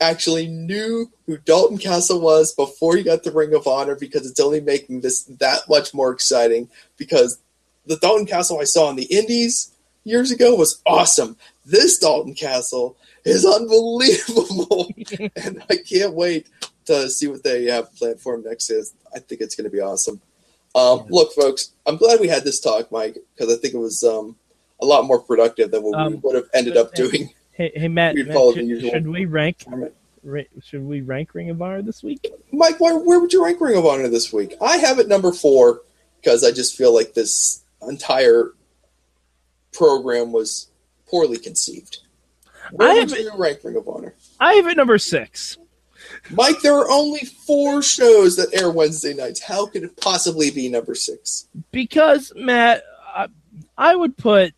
actually 0.00 0.46
knew 0.46 1.10
who 1.26 1.36
Dalton 1.38 1.78
Castle 1.78 2.20
was 2.20 2.54
before 2.54 2.96
he 2.96 3.02
got 3.02 3.22
the 3.22 3.32
Ring 3.32 3.54
of 3.54 3.66
Honor 3.66 3.96
because 3.96 4.28
it's 4.28 4.40
only 4.40 4.60
making 4.60 5.00
this 5.00 5.24
that 5.24 5.68
much 5.68 5.92
more 5.92 6.12
exciting. 6.12 6.68
Because 6.96 7.38
the 7.86 7.96
Dalton 7.96 8.26
Castle 8.26 8.60
I 8.60 8.64
saw 8.64 8.90
in 8.90 8.96
the 8.96 9.04
Indies 9.04 9.72
years 10.04 10.30
ago 10.30 10.54
was 10.54 10.80
awesome. 10.86 11.36
This 11.66 11.98
Dalton 11.98 12.34
Castle 12.34 12.96
is 13.24 13.44
unbelievable, 13.44 14.90
and 15.36 15.62
I 15.68 15.76
can't 15.76 16.14
wait 16.14 16.48
to 16.86 17.08
see 17.10 17.26
what 17.26 17.44
they 17.44 17.64
have 17.66 17.94
planned 17.96 18.20
for 18.20 18.34
him 18.34 18.44
next. 18.44 18.70
Is 18.70 18.94
I 19.14 19.18
think 19.18 19.40
it's 19.40 19.54
going 19.54 19.68
to 19.68 19.76
be 19.76 19.80
awesome. 19.80 20.20
Um, 20.74 21.06
Look, 21.08 21.32
folks, 21.32 21.72
I'm 21.86 21.96
glad 21.96 22.20
we 22.20 22.28
had 22.28 22.44
this 22.44 22.60
talk, 22.60 22.92
Mike, 22.92 23.18
because 23.34 23.52
I 23.52 23.58
think 23.60 23.74
it 23.74 23.78
was 23.78 24.04
um, 24.04 24.36
a 24.82 24.86
lot 24.86 25.04
more 25.04 25.20
productive 25.20 25.70
than 25.70 25.82
what 25.82 25.96
we 25.98 26.14
Um, 26.16 26.20
would 26.22 26.34
have 26.34 26.48
ended 26.54 26.76
up 26.76 26.90
but- 26.90 26.96
doing. 26.96 27.30
Hey, 27.52 27.72
hey 27.74 27.88
Matt, 27.88 28.14
Matt, 28.16 28.54
should, 28.54 28.80
should 28.80 29.06
we 29.08 29.26
rank? 29.26 29.64
ra- 30.22 30.42
Should 30.62 30.82
we 30.86 31.02
rank 31.02 31.34
Ring 31.34 31.50
of 31.50 31.60
Honor 31.60 31.82
this 31.82 32.02
week? 32.02 32.26
Mike, 32.52 32.80
where, 32.80 32.98
where 32.98 33.20
would 33.20 33.32
you 33.32 33.44
rank 33.44 33.60
Ring 33.60 33.76
of 33.76 33.84
Honor 33.86 34.08
this 34.08 34.32
week? 34.32 34.54
I 34.62 34.78
have 34.78 34.98
it 34.98 35.08
number 35.08 35.32
four 35.32 35.82
because 36.20 36.42
I 36.44 36.52
just 36.52 36.76
feel 36.76 36.94
like 36.94 37.12
this 37.14 37.62
entire 37.86 38.52
program 39.72 40.32
was 40.32 40.68
poorly 41.08 41.38
conceived. 41.38 41.98
Where 42.72 42.88
I 42.88 42.94
would 42.94 43.10
have 43.10 43.18
you 43.18 43.30
rank 43.36 43.60
Ring 43.64 43.76
of 43.76 43.88
Honor? 43.88 44.14
I 44.38 44.54
have 44.54 44.66
it 44.66 44.76
number 44.76 44.98
six. 44.98 45.58
Mike, 46.30 46.60
there 46.62 46.74
are 46.74 46.90
only 46.90 47.20
four 47.20 47.82
shows 47.82 48.36
that 48.36 48.54
air 48.54 48.70
Wednesday 48.70 49.12
nights. 49.14 49.42
How 49.42 49.66
could 49.66 49.84
it 49.84 49.96
possibly 50.00 50.50
be 50.50 50.68
number 50.68 50.94
six? 50.94 51.46
because 51.72 52.32
Matt, 52.36 52.82
I, 53.14 53.28
I 53.76 53.94
would 53.96 54.16
put 54.16 54.52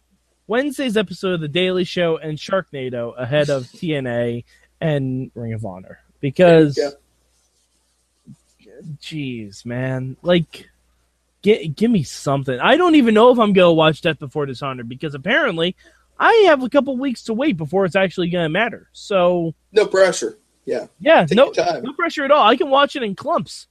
Wednesday's 0.57 0.99
episode 0.99 1.33
of 1.33 1.41
The 1.41 1.49
Daily 1.49 1.85
Show 1.85 2.19
and 2.19 2.37
Sharknado 2.37 3.15
ahead 3.19 3.49
of 3.49 3.63
TNA 3.65 4.45
and 4.83 5.31
Ring 5.35 5.55
of 5.55 5.65
Honor 5.65 6.01
because, 6.21 6.77
Yeah. 6.77 6.91
jeez, 9.01 9.65
man, 9.65 10.19
like, 10.21 10.69
get, 11.41 11.75
give 11.75 11.91
me 11.91 12.03
something. 12.03 12.61
I 12.61 12.77
don't 12.77 12.97
even 12.97 13.15
know 13.15 13.33
if 13.33 13.39
I'm 13.39 13.55
gonna 13.55 13.73
watch 13.73 14.03
Death 14.03 14.19
Before 14.19 14.45
Dishonor 14.45 14.85
because 14.85 15.15
apparently 15.15 15.75
I 16.21 16.45
have 16.49 16.63
a 16.63 16.69
couple 16.69 16.99
weeks 16.99 17.23
to 17.25 17.33
wait 17.33 17.57
before 17.57 17.87
it's 17.87 17.97
actually 17.97 18.29
gonna 18.29 18.51
matter. 18.51 18.91
So 18.93 19.55
No 19.73 19.87
pressure. 19.87 20.37
Yeah. 20.67 20.89
yeah, 21.01 21.25
Take 21.25 21.37
no, 21.39 21.51
no 21.81 21.95
pressure 21.95 22.25
at 22.25 22.31
all. 22.31 22.47
I 22.47 22.57
can 22.59 22.69
watch 22.69 22.95
it 22.95 23.03
in 23.03 23.15
clumps. 23.15 23.69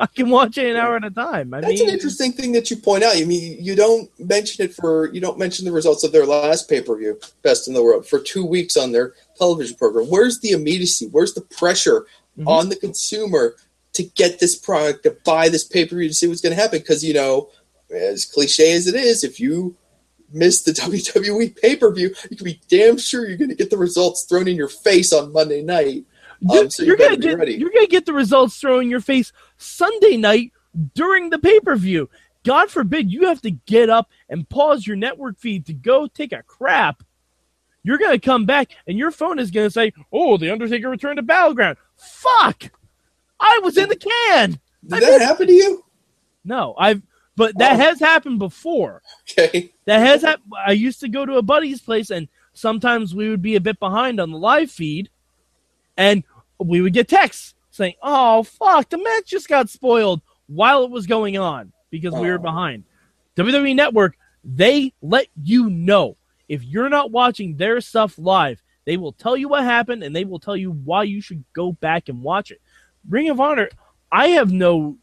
I 0.00 0.06
can 0.06 0.30
watch 0.30 0.56
it 0.58 0.70
an 0.70 0.76
hour 0.76 0.96
at 0.96 1.04
a 1.04 1.10
time. 1.10 1.52
I 1.52 1.60
That's 1.60 1.74
mean, 1.80 1.88
an 1.88 1.94
interesting 1.94 2.32
thing 2.32 2.52
that 2.52 2.70
you 2.70 2.76
point 2.76 3.04
out. 3.04 3.16
I 3.16 3.24
mean, 3.24 3.62
you 3.62 3.76
don't 3.76 4.10
mention 4.18 4.64
it 4.64 4.74
for 4.74 5.12
you 5.12 5.20
don't 5.20 5.38
mention 5.38 5.64
the 5.66 5.72
results 5.72 6.02
of 6.04 6.12
their 6.12 6.24
last 6.26 6.68
pay 6.68 6.80
per 6.80 6.96
view, 6.96 7.20
Best 7.42 7.68
in 7.68 7.74
the 7.74 7.82
World, 7.82 8.06
for 8.08 8.18
two 8.18 8.44
weeks 8.44 8.76
on 8.76 8.92
their 8.92 9.12
television 9.36 9.76
program. 9.76 10.06
Where's 10.06 10.40
the 10.40 10.50
immediacy? 10.52 11.06
Where's 11.06 11.34
the 11.34 11.42
pressure 11.42 12.06
Mhm. 12.38 12.46
on 12.48 12.68
the 12.70 12.76
consumer 12.76 13.56
to 13.92 14.02
get 14.04 14.38
this 14.38 14.54
product, 14.56 15.02
to 15.02 15.16
buy 15.24 15.48
this 15.48 15.64
pay 15.64 15.84
per 15.84 15.96
view, 15.96 16.08
to 16.08 16.14
see 16.14 16.26
what's 16.28 16.40
going 16.40 16.54
to 16.56 16.60
happen? 16.62 16.78
Because 16.78 17.04
you 17.04 17.12
know, 17.12 17.50
as 17.94 18.24
cliche 18.24 18.72
as 18.72 18.86
it 18.86 18.94
is, 18.94 19.22
if 19.24 19.38
you 19.38 19.76
miss 20.32 20.62
the 20.62 20.72
WWE 20.80 21.50
pay 21.60 21.76
per 21.76 21.92
view, 21.92 22.14
you 22.30 22.36
can 22.36 22.44
be 22.44 22.60
damn 22.68 22.96
sure 22.96 23.28
you're 23.28 23.36
going 23.36 23.50
to 23.50 23.56
get 23.56 23.68
the 23.68 23.76
results 23.76 24.22
thrown 24.24 24.48
in 24.48 24.56
your 24.56 24.68
face 24.68 25.12
on 25.12 25.32
Monday 25.32 25.60
night. 25.62 26.04
You- 26.40 26.60
Um, 26.60 26.70
so 26.70 26.82
you 26.82 26.88
you're 26.88 26.96
gonna 26.96 27.16
get 27.16 27.38
ready. 27.38 27.54
you're 27.54 27.70
gonna 27.70 27.86
get 27.86 28.06
the 28.06 28.12
results 28.12 28.56
thrown 28.58 28.84
in 28.84 28.90
your 28.90 29.00
face 29.00 29.32
Sunday 29.56 30.16
night 30.16 30.52
during 30.94 31.30
the 31.30 31.38
pay 31.38 31.60
per 31.60 31.76
view. 31.76 32.08
God 32.44 32.70
forbid 32.70 33.12
you 33.12 33.26
have 33.26 33.42
to 33.42 33.50
get 33.50 33.90
up 33.90 34.08
and 34.28 34.48
pause 34.48 34.86
your 34.86 34.96
network 34.96 35.38
feed 35.38 35.66
to 35.66 35.74
go 35.74 36.06
take 36.06 36.32
a 36.32 36.42
crap. 36.42 37.02
You're 37.82 37.98
gonna 37.98 38.18
come 38.18 38.46
back 38.46 38.70
and 38.86 38.96
your 38.98 39.10
phone 39.10 39.38
is 39.38 39.50
gonna 39.50 39.70
say, 39.70 39.92
"Oh, 40.12 40.36
the 40.38 40.50
Undertaker 40.50 40.88
returned 40.88 41.18
to 41.18 41.22
Battleground." 41.22 41.76
Fuck! 41.96 42.70
I 43.38 43.60
was 43.62 43.76
in 43.76 43.88
the 43.90 43.96
can. 43.96 44.60
Did 44.86 45.02
that 45.02 45.20
happen 45.20 45.46
to 45.46 45.52
you? 45.52 45.84
No, 46.44 46.74
I've 46.78 47.02
but 47.36 47.56
that 47.58 47.74
Oh. 47.74 47.76
has 47.82 48.00
happened 48.00 48.38
before. 48.38 49.02
Okay. 49.38 49.72
That 49.86 49.98
has 50.00 50.22
happened. 50.22 50.52
I 50.66 50.72
used 50.72 51.00
to 51.00 51.08
go 51.08 51.24
to 51.26 51.36
a 51.36 51.42
buddy's 51.42 51.80
place, 51.80 52.10
and 52.10 52.28
sometimes 52.54 53.14
we 53.14 53.28
would 53.28 53.40
be 53.42 53.56
a 53.56 53.60
bit 53.60 53.78
behind 53.78 54.20
on 54.20 54.30
the 54.30 54.38
live 54.38 54.70
feed, 54.70 55.08
and 56.00 56.24
we 56.58 56.80
would 56.80 56.92
get 56.94 57.08
texts 57.08 57.54
saying, 57.70 57.94
"Oh 58.02 58.42
fuck, 58.42 58.88
the 58.88 58.98
match 58.98 59.26
just 59.26 59.48
got 59.48 59.68
spoiled 59.68 60.22
while 60.46 60.84
it 60.84 60.90
was 60.90 61.06
going 61.06 61.36
on 61.38 61.72
because 61.90 62.14
we 62.14 62.28
were 62.28 62.38
Oh. 62.38 62.42
behind." 62.42 62.84
WWE 63.36 63.74
Network, 63.74 64.16
they 64.42 64.92
let 65.02 65.26
you 65.40 65.68
know 65.70 66.16
if 66.48 66.64
you're 66.64 66.88
not 66.88 67.10
watching 67.10 67.56
their 67.56 67.80
stuff 67.80 68.18
live. 68.18 68.62
They 68.86 68.96
will 68.96 69.12
tell 69.12 69.36
you 69.36 69.48
what 69.48 69.62
happened, 69.62 70.02
and 70.02 70.16
they 70.16 70.24
will 70.24 70.40
tell 70.40 70.56
you 70.56 70.72
why 70.72 71.04
you 71.04 71.20
should 71.20 71.44
go 71.52 71.72
back 71.72 72.08
and 72.08 72.22
watch 72.22 72.50
it. 72.50 72.60
Ring 73.08 73.28
of 73.28 73.38
Honor, 73.40 73.68
I 74.10 74.28
have 74.28 74.50
no 74.50 74.96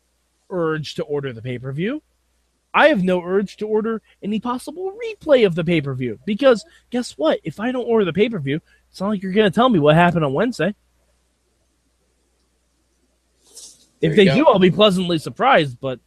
urge 0.49 0.95
to 0.95 1.03
order 1.03 1.31
the 1.31 1.41
pay 1.41 1.59
per 1.59 1.71
view. 1.71 2.01
I 2.73 2.89
have 2.89 3.03
no 3.03 3.23
urge 3.23 3.57
to 3.57 3.67
order 3.67 4.01
any 4.21 4.39
possible 4.39 4.91
replay 4.91 5.45
of 5.45 5.55
the 5.55 5.63
pay 5.63 5.79
per 5.81 5.93
view 5.93 6.19
because 6.25 6.65
guess 6.89 7.17
what? 7.17 7.39
If 7.43 7.59
I 7.59 7.71
don't 7.71 7.85
order 7.85 8.05
the 8.05 8.13
pay 8.13 8.29
per 8.29 8.39
view, 8.39 8.61
it's 8.91 8.99
not 8.99 9.09
like 9.09 9.23
you're 9.23 9.31
going 9.31 9.49
to 9.49 9.55
tell 9.55 9.69
me 9.69 9.79
what 9.79 9.95
happened 9.95 10.25
on 10.25 10.33
Wednesday. 10.33 10.75
There 13.99 14.11
If 14.11 14.17
you 14.17 14.25
they 14.25 14.25
go. 14.25 14.35
do, 14.35 14.45
I'll 14.47 14.59
be 14.59 14.71
pleasantly 14.71 15.17
surprised. 15.19 15.79
But 15.79 15.99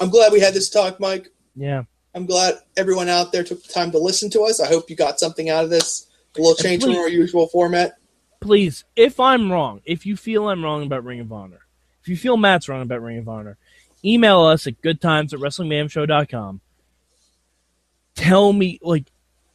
I'm 0.00 0.10
glad 0.10 0.32
we 0.32 0.40
had 0.40 0.54
this 0.54 0.68
talk, 0.70 1.00
Mike. 1.00 1.28
yeah, 1.54 1.84
I'm 2.14 2.26
glad 2.26 2.54
everyone 2.76 3.08
out 3.08 3.32
there 3.32 3.44
took 3.44 3.62
the 3.62 3.72
time 3.72 3.90
to 3.92 3.98
listen 3.98 4.30
to 4.30 4.42
us. 4.42 4.60
I 4.60 4.66
hope 4.68 4.90
you 4.90 4.96
got 4.96 5.18
something 5.20 5.48
out 5.50 5.64
of 5.64 5.70
this. 5.70 6.06
A 6.36 6.40
little 6.40 6.54
change 6.54 6.82
from 6.82 6.92
our 6.96 7.08
usual 7.08 7.46
format. 7.48 7.96
please, 8.40 8.84
if 8.94 9.18
I'm 9.18 9.50
wrong, 9.50 9.80
if 9.86 10.04
you 10.04 10.16
feel 10.16 10.48
I'm 10.48 10.62
wrong 10.62 10.82
about 10.84 11.02
Ring 11.04 11.20
of 11.20 11.32
Honor, 11.32 11.60
if 12.02 12.08
you 12.08 12.16
feel 12.16 12.36
Matt's 12.36 12.68
wrong 12.68 12.82
about 12.82 13.00
Ring 13.00 13.16
of 13.18 13.28
Honor, 13.28 13.56
email 14.04 14.42
us 14.42 14.66
at 14.66 14.80
goodtimes 14.82 15.32
at 15.32 15.40
wrestlingmayhemshow.com. 15.40 16.60
Tell 18.16 18.52
me, 18.52 18.78
like, 18.82 19.06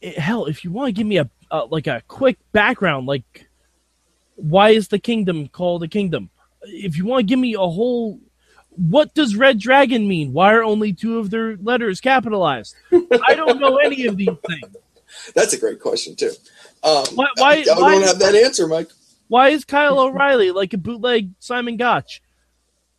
eh, 0.02 0.18
hell, 0.20 0.46
if 0.46 0.64
you 0.64 0.72
want 0.72 0.88
to 0.88 0.92
give 0.92 1.06
me 1.06 1.18
a, 1.18 1.30
a 1.52 1.58
like 1.66 1.86
a 1.86 2.02
quick 2.08 2.38
background, 2.50 3.06
like, 3.06 3.46
why 4.36 4.70
is 4.70 4.88
the 4.88 4.98
kingdom 4.98 5.48
called 5.48 5.82
a 5.82 5.88
kingdom? 5.88 6.30
If 6.62 6.96
you 6.96 7.04
want 7.04 7.20
to 7.20 7.26
give 7.26 7.38
me 7.38 7.54
a 7.54 7.58
whole, 7.58 8.20
what 8.70 9.14
does 9.14 9.36
Red 9.36 9.58
Dragon 9.58 10.06
mean? 10.06 10.32
Why 10.32 10.52
are 10.54 10.62
only 10.62 10.92
two 10.92 11.18
of 11.18 11.30
their 11.30 11.56
letters 11.56 12.00
capitalized? 12.00 12.74
I 12.92 13.34
don't 13.34 13.60
know 13.60 13.76
any 13.76 14.06
of 14.06 14.16
these 14.16 14.28
things. 14.46 14.76
That's 15.34 15.52
a 15.52 15.58
great 15.58 15.80
question 15.80 16.16
too. 16.16 16.32
Um, 16.82 17.04
Why- 17.14 17.26
why- 17.36 17.64
I, 17.70 17.80
why- 17.80 17.92
don't 17.94 18.02
have 18.02 18.18
that 18.20 18.34
answer, 18.34 18.66
Mike. 18.66 18.88
Why 19.28 19.48
is 19.48 19.64
Kyle 19.64 19.98
O'Reilly 19.98 20.50
like 20.50 20.74
a 20.74 20.78
bootleg 20.78 21.30
Simon 21.38 21.78
Gotch? 21.78 22.22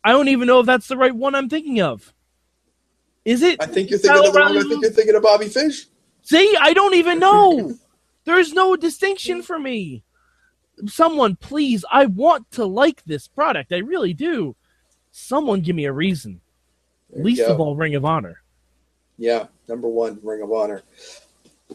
I 0.02 0.10
don't 0.10 0.28
even 0.28 0.48
know 0.48 0.60
if 0.60 0.66
that's 0.66 0.88
the 0.88 0.96
right 0.96 1.14
one 1.14 1.34
I'm 1.34 1.48
thinking 1.48 1.80
of. 1.80 2.12
Is 3.24 3.40
it? 3.42 3.62
I 3.62 3.66
think 3.66 3.88
you're 3.88 3.98
thinking 3.98 4.26
of 4.26 4.32
the 4.32 4.38
wrong. 4.40 4.56
I 4.56 4.62
think 4.62 4.82
you're 4.82 4.90
thinking 4.90 5.14
of 5.14 5.22
Bobby 5.22 5.46
Fish. 5.48 5.86
See, 6.22 6.56
I 6.60 6.72
don't 6.74 6.94
even 6.94 7.18
know. 7.20 7.74
There's 8.24 8.52
no 8.52 8.74
distinction 8.76 9.42
for 9.42 9.58
me. 9.58 10.02
Someone, 10.86 11.36
please, 11.36 11.84
I 11.90 12.06
want 12.06 12.50
to 12.52 12.64
like 12.64 13.02
this 13.04 13.28
product. 13.28 13.72
I 13.72 13.78
really 13.78 14.14
do. 14.14 14.56
Someone 15.12 15.60
give 15.60 15.76
me 15.76 15.84
a 15.84 15.92
reason. 15.92 16.40
There 17.10 17.24
Least 17.24 17.42
of 17.42 17.60
all, 17.60 17.76
Ring 17.76 17.94
of 17.94 18.04
Honor. 18.04 18.42
Yeah, 19.16 19.46
number 19.68 19.88
one, 19.88 20.18
Ring 20.22 20.42
of 20.42 20.52
Honor. 20.52 20.82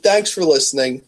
Thanks 0.02 0.32
for 0.32 0.44
listening. 0.44 1.04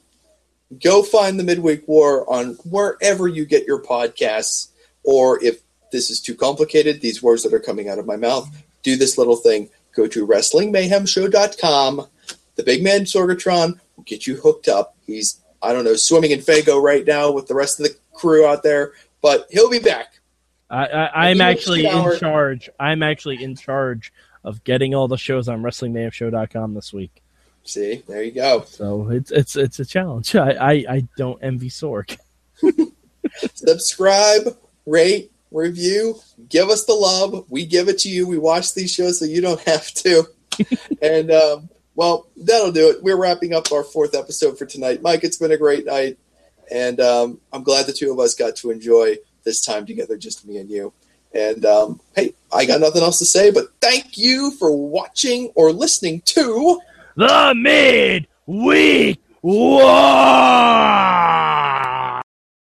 Go 0.81 1.03
find 1.03 1.37
the 1.37 1.43
Midweek 1.43 1.85
War 1.87 2.29
on 2.31 2.53
wherever 2.69 3.27
you 3.27 3.45
get 3.45 3.67
your 3.67 3.81
podcasts, 3.81 4.69
or 5.03 5.43
if 5.43 5.61
this 5.91 6.09
is 6.09 6.21
too 6.21 6.35
complicated, 6.35 7.01
these 7.01 7.21
words 7.21 7.43
that 7.43 7.53
are 7.53 7.59
coming 7.59 7.89
out 7.89 7.99
of 7.99 8.05
my 8.05 8.15
mouth, 8.15 8.49
do 8.81 8.95
this 8.95 9.17
little 9.17 9.35
thing. 9.35 9.69
Go 9.93 10.07
to 10.07 10.25
WrestlingMayhemShow.com. 10.25 12.07
The 12.55 12.63
big 12.63 12.83
man 12.83 13.01
Sorgatron 13.01 13.79
will 13.95 14.03
get 14.05 14.25
you 14.25 14.37
hooked 14.37 14.69
up. 14.69 14.95
He's, 15.05 15.40
I 15.61 15.73
don't 15.73 15.83
know, 15.83 15.95
swimming 15.95 16.31
in 16.31 16.39
Fago 16.39 16.81
right 16.81 17.05
now 17.05 17.31
with 17.31 17.47
the 17.47 17.55
rest 17.55 17.79
of 17.79 17.85
the 17.85 17.95
crew 18.13 18.45
out 18.45 18.63
there, 18.63 18.93
but 19.21 19.47
he'll 19.51 19.69
be 19.69 19.79
back. 19.79 20.19
I, 20.69 20.85
I, 20.85 21.29
I'm 21.29 21.41
actually 21.41 21.85
in 21.85 22.17
charge. 22.17 22.69
I'm 22.79 23.03
actually 23.03 23.43
in 23.43 23.55
charge 23.55 24.13
of 24.43 24.63
getting 24.63 24.95
all 24.95 25.07
the 25.07 25.17
shows 25.17 25.47
on 25.47 25.61
WrestlingMayhemShow.com 25.61 26.73
this 26.73 26.93
week. 26.93 27.21
See, 27.63 28.03
there 28.07 28.23
you 28.23 28.31
go. 28.31 28.63
So 28.65 29.09
it's 29.09 29.29
it's 29.29 29.55
it's 29.55 29.79
a 29.79 29.85
challenge. 29.85 30.35
I 30.35 30.51
I, 30.51 30.71
I 30.89 31.07
don't 31.15 31.43
envy 31.43 31.69
Sork. 31.69 32.17
subscribe, 33.53 34.57
rate, 34.85 35.31
review, 35.51 36.19
give 36.49 36.69
us 36.69 36.85
the 36.85 36.93
love. 36.93 37.45
We 37.49 37.65
give 37.65 37.87
it 37.87 37.99
to 37.99 38.09
you. 38.09 38.27
We 38.27 38.37
watch 38.37 38.73
these 38.73 38.91
shows 38.91 39.19
so 39.19 39.25
you 39.25 39.41
don't 39.41 39.61
have 39.61 39.87
to. 39.93 40.25
and 41.01 41.31
um, 41.31 41.69
well, 41.95 42.27
that'll 42.37 42.71
do 42.71 42.89
it. 42.89 43.03
We're 43.03 43.17
wrapping 43.17 43.53
up 43.53 43.71
our 43.71 43.83
fourth 43.83 44.15
episode 44.15 44.57
for 44.57 44.65
tonight. 44.65 45.01
Mike, 45.01 45.23
it's 45.23 45.37
been 45.37 45.51
a 45.51 45.57
great 45.57 45.85
night, 45.85 46.17
and 46.71 46.99
um, 46.99 47.39
I'm 47.51 47.63
glad 47.63 47.85
the 47.85 47.93
two 47.93 48.11
of 48.11 48.19
us 48.19 48.33
got 48.33 48.55
to 48.57 48.71
enjoy 48.71 49.17
this 49.43 49.61
time 49.61 49.85
together, 49.85 50.17
just 50.17 50.45
me 50.45 50.57
and 50.57 50.69
you. 50.69 50.93
And 51.33 51.65
um, 51.65 52.01
hey, 52.15 52.33
I 52.53 52.65
got 52.65 52.81
nothing 52.81 53.01
else 53.01 53.19
to 53.19 53.25
say, 53.25 53.51
but 53.51 53.67
thank 53.81 54.17
you 54.17 54.51
for 54.51 54.75
watching 54.75 55.51
or 55.55 55.71
listening 55.71 56.21
to. 56.25 56.79
The 57.15 57.53
Midweek 58.47 59.19
War. 59.41 59.81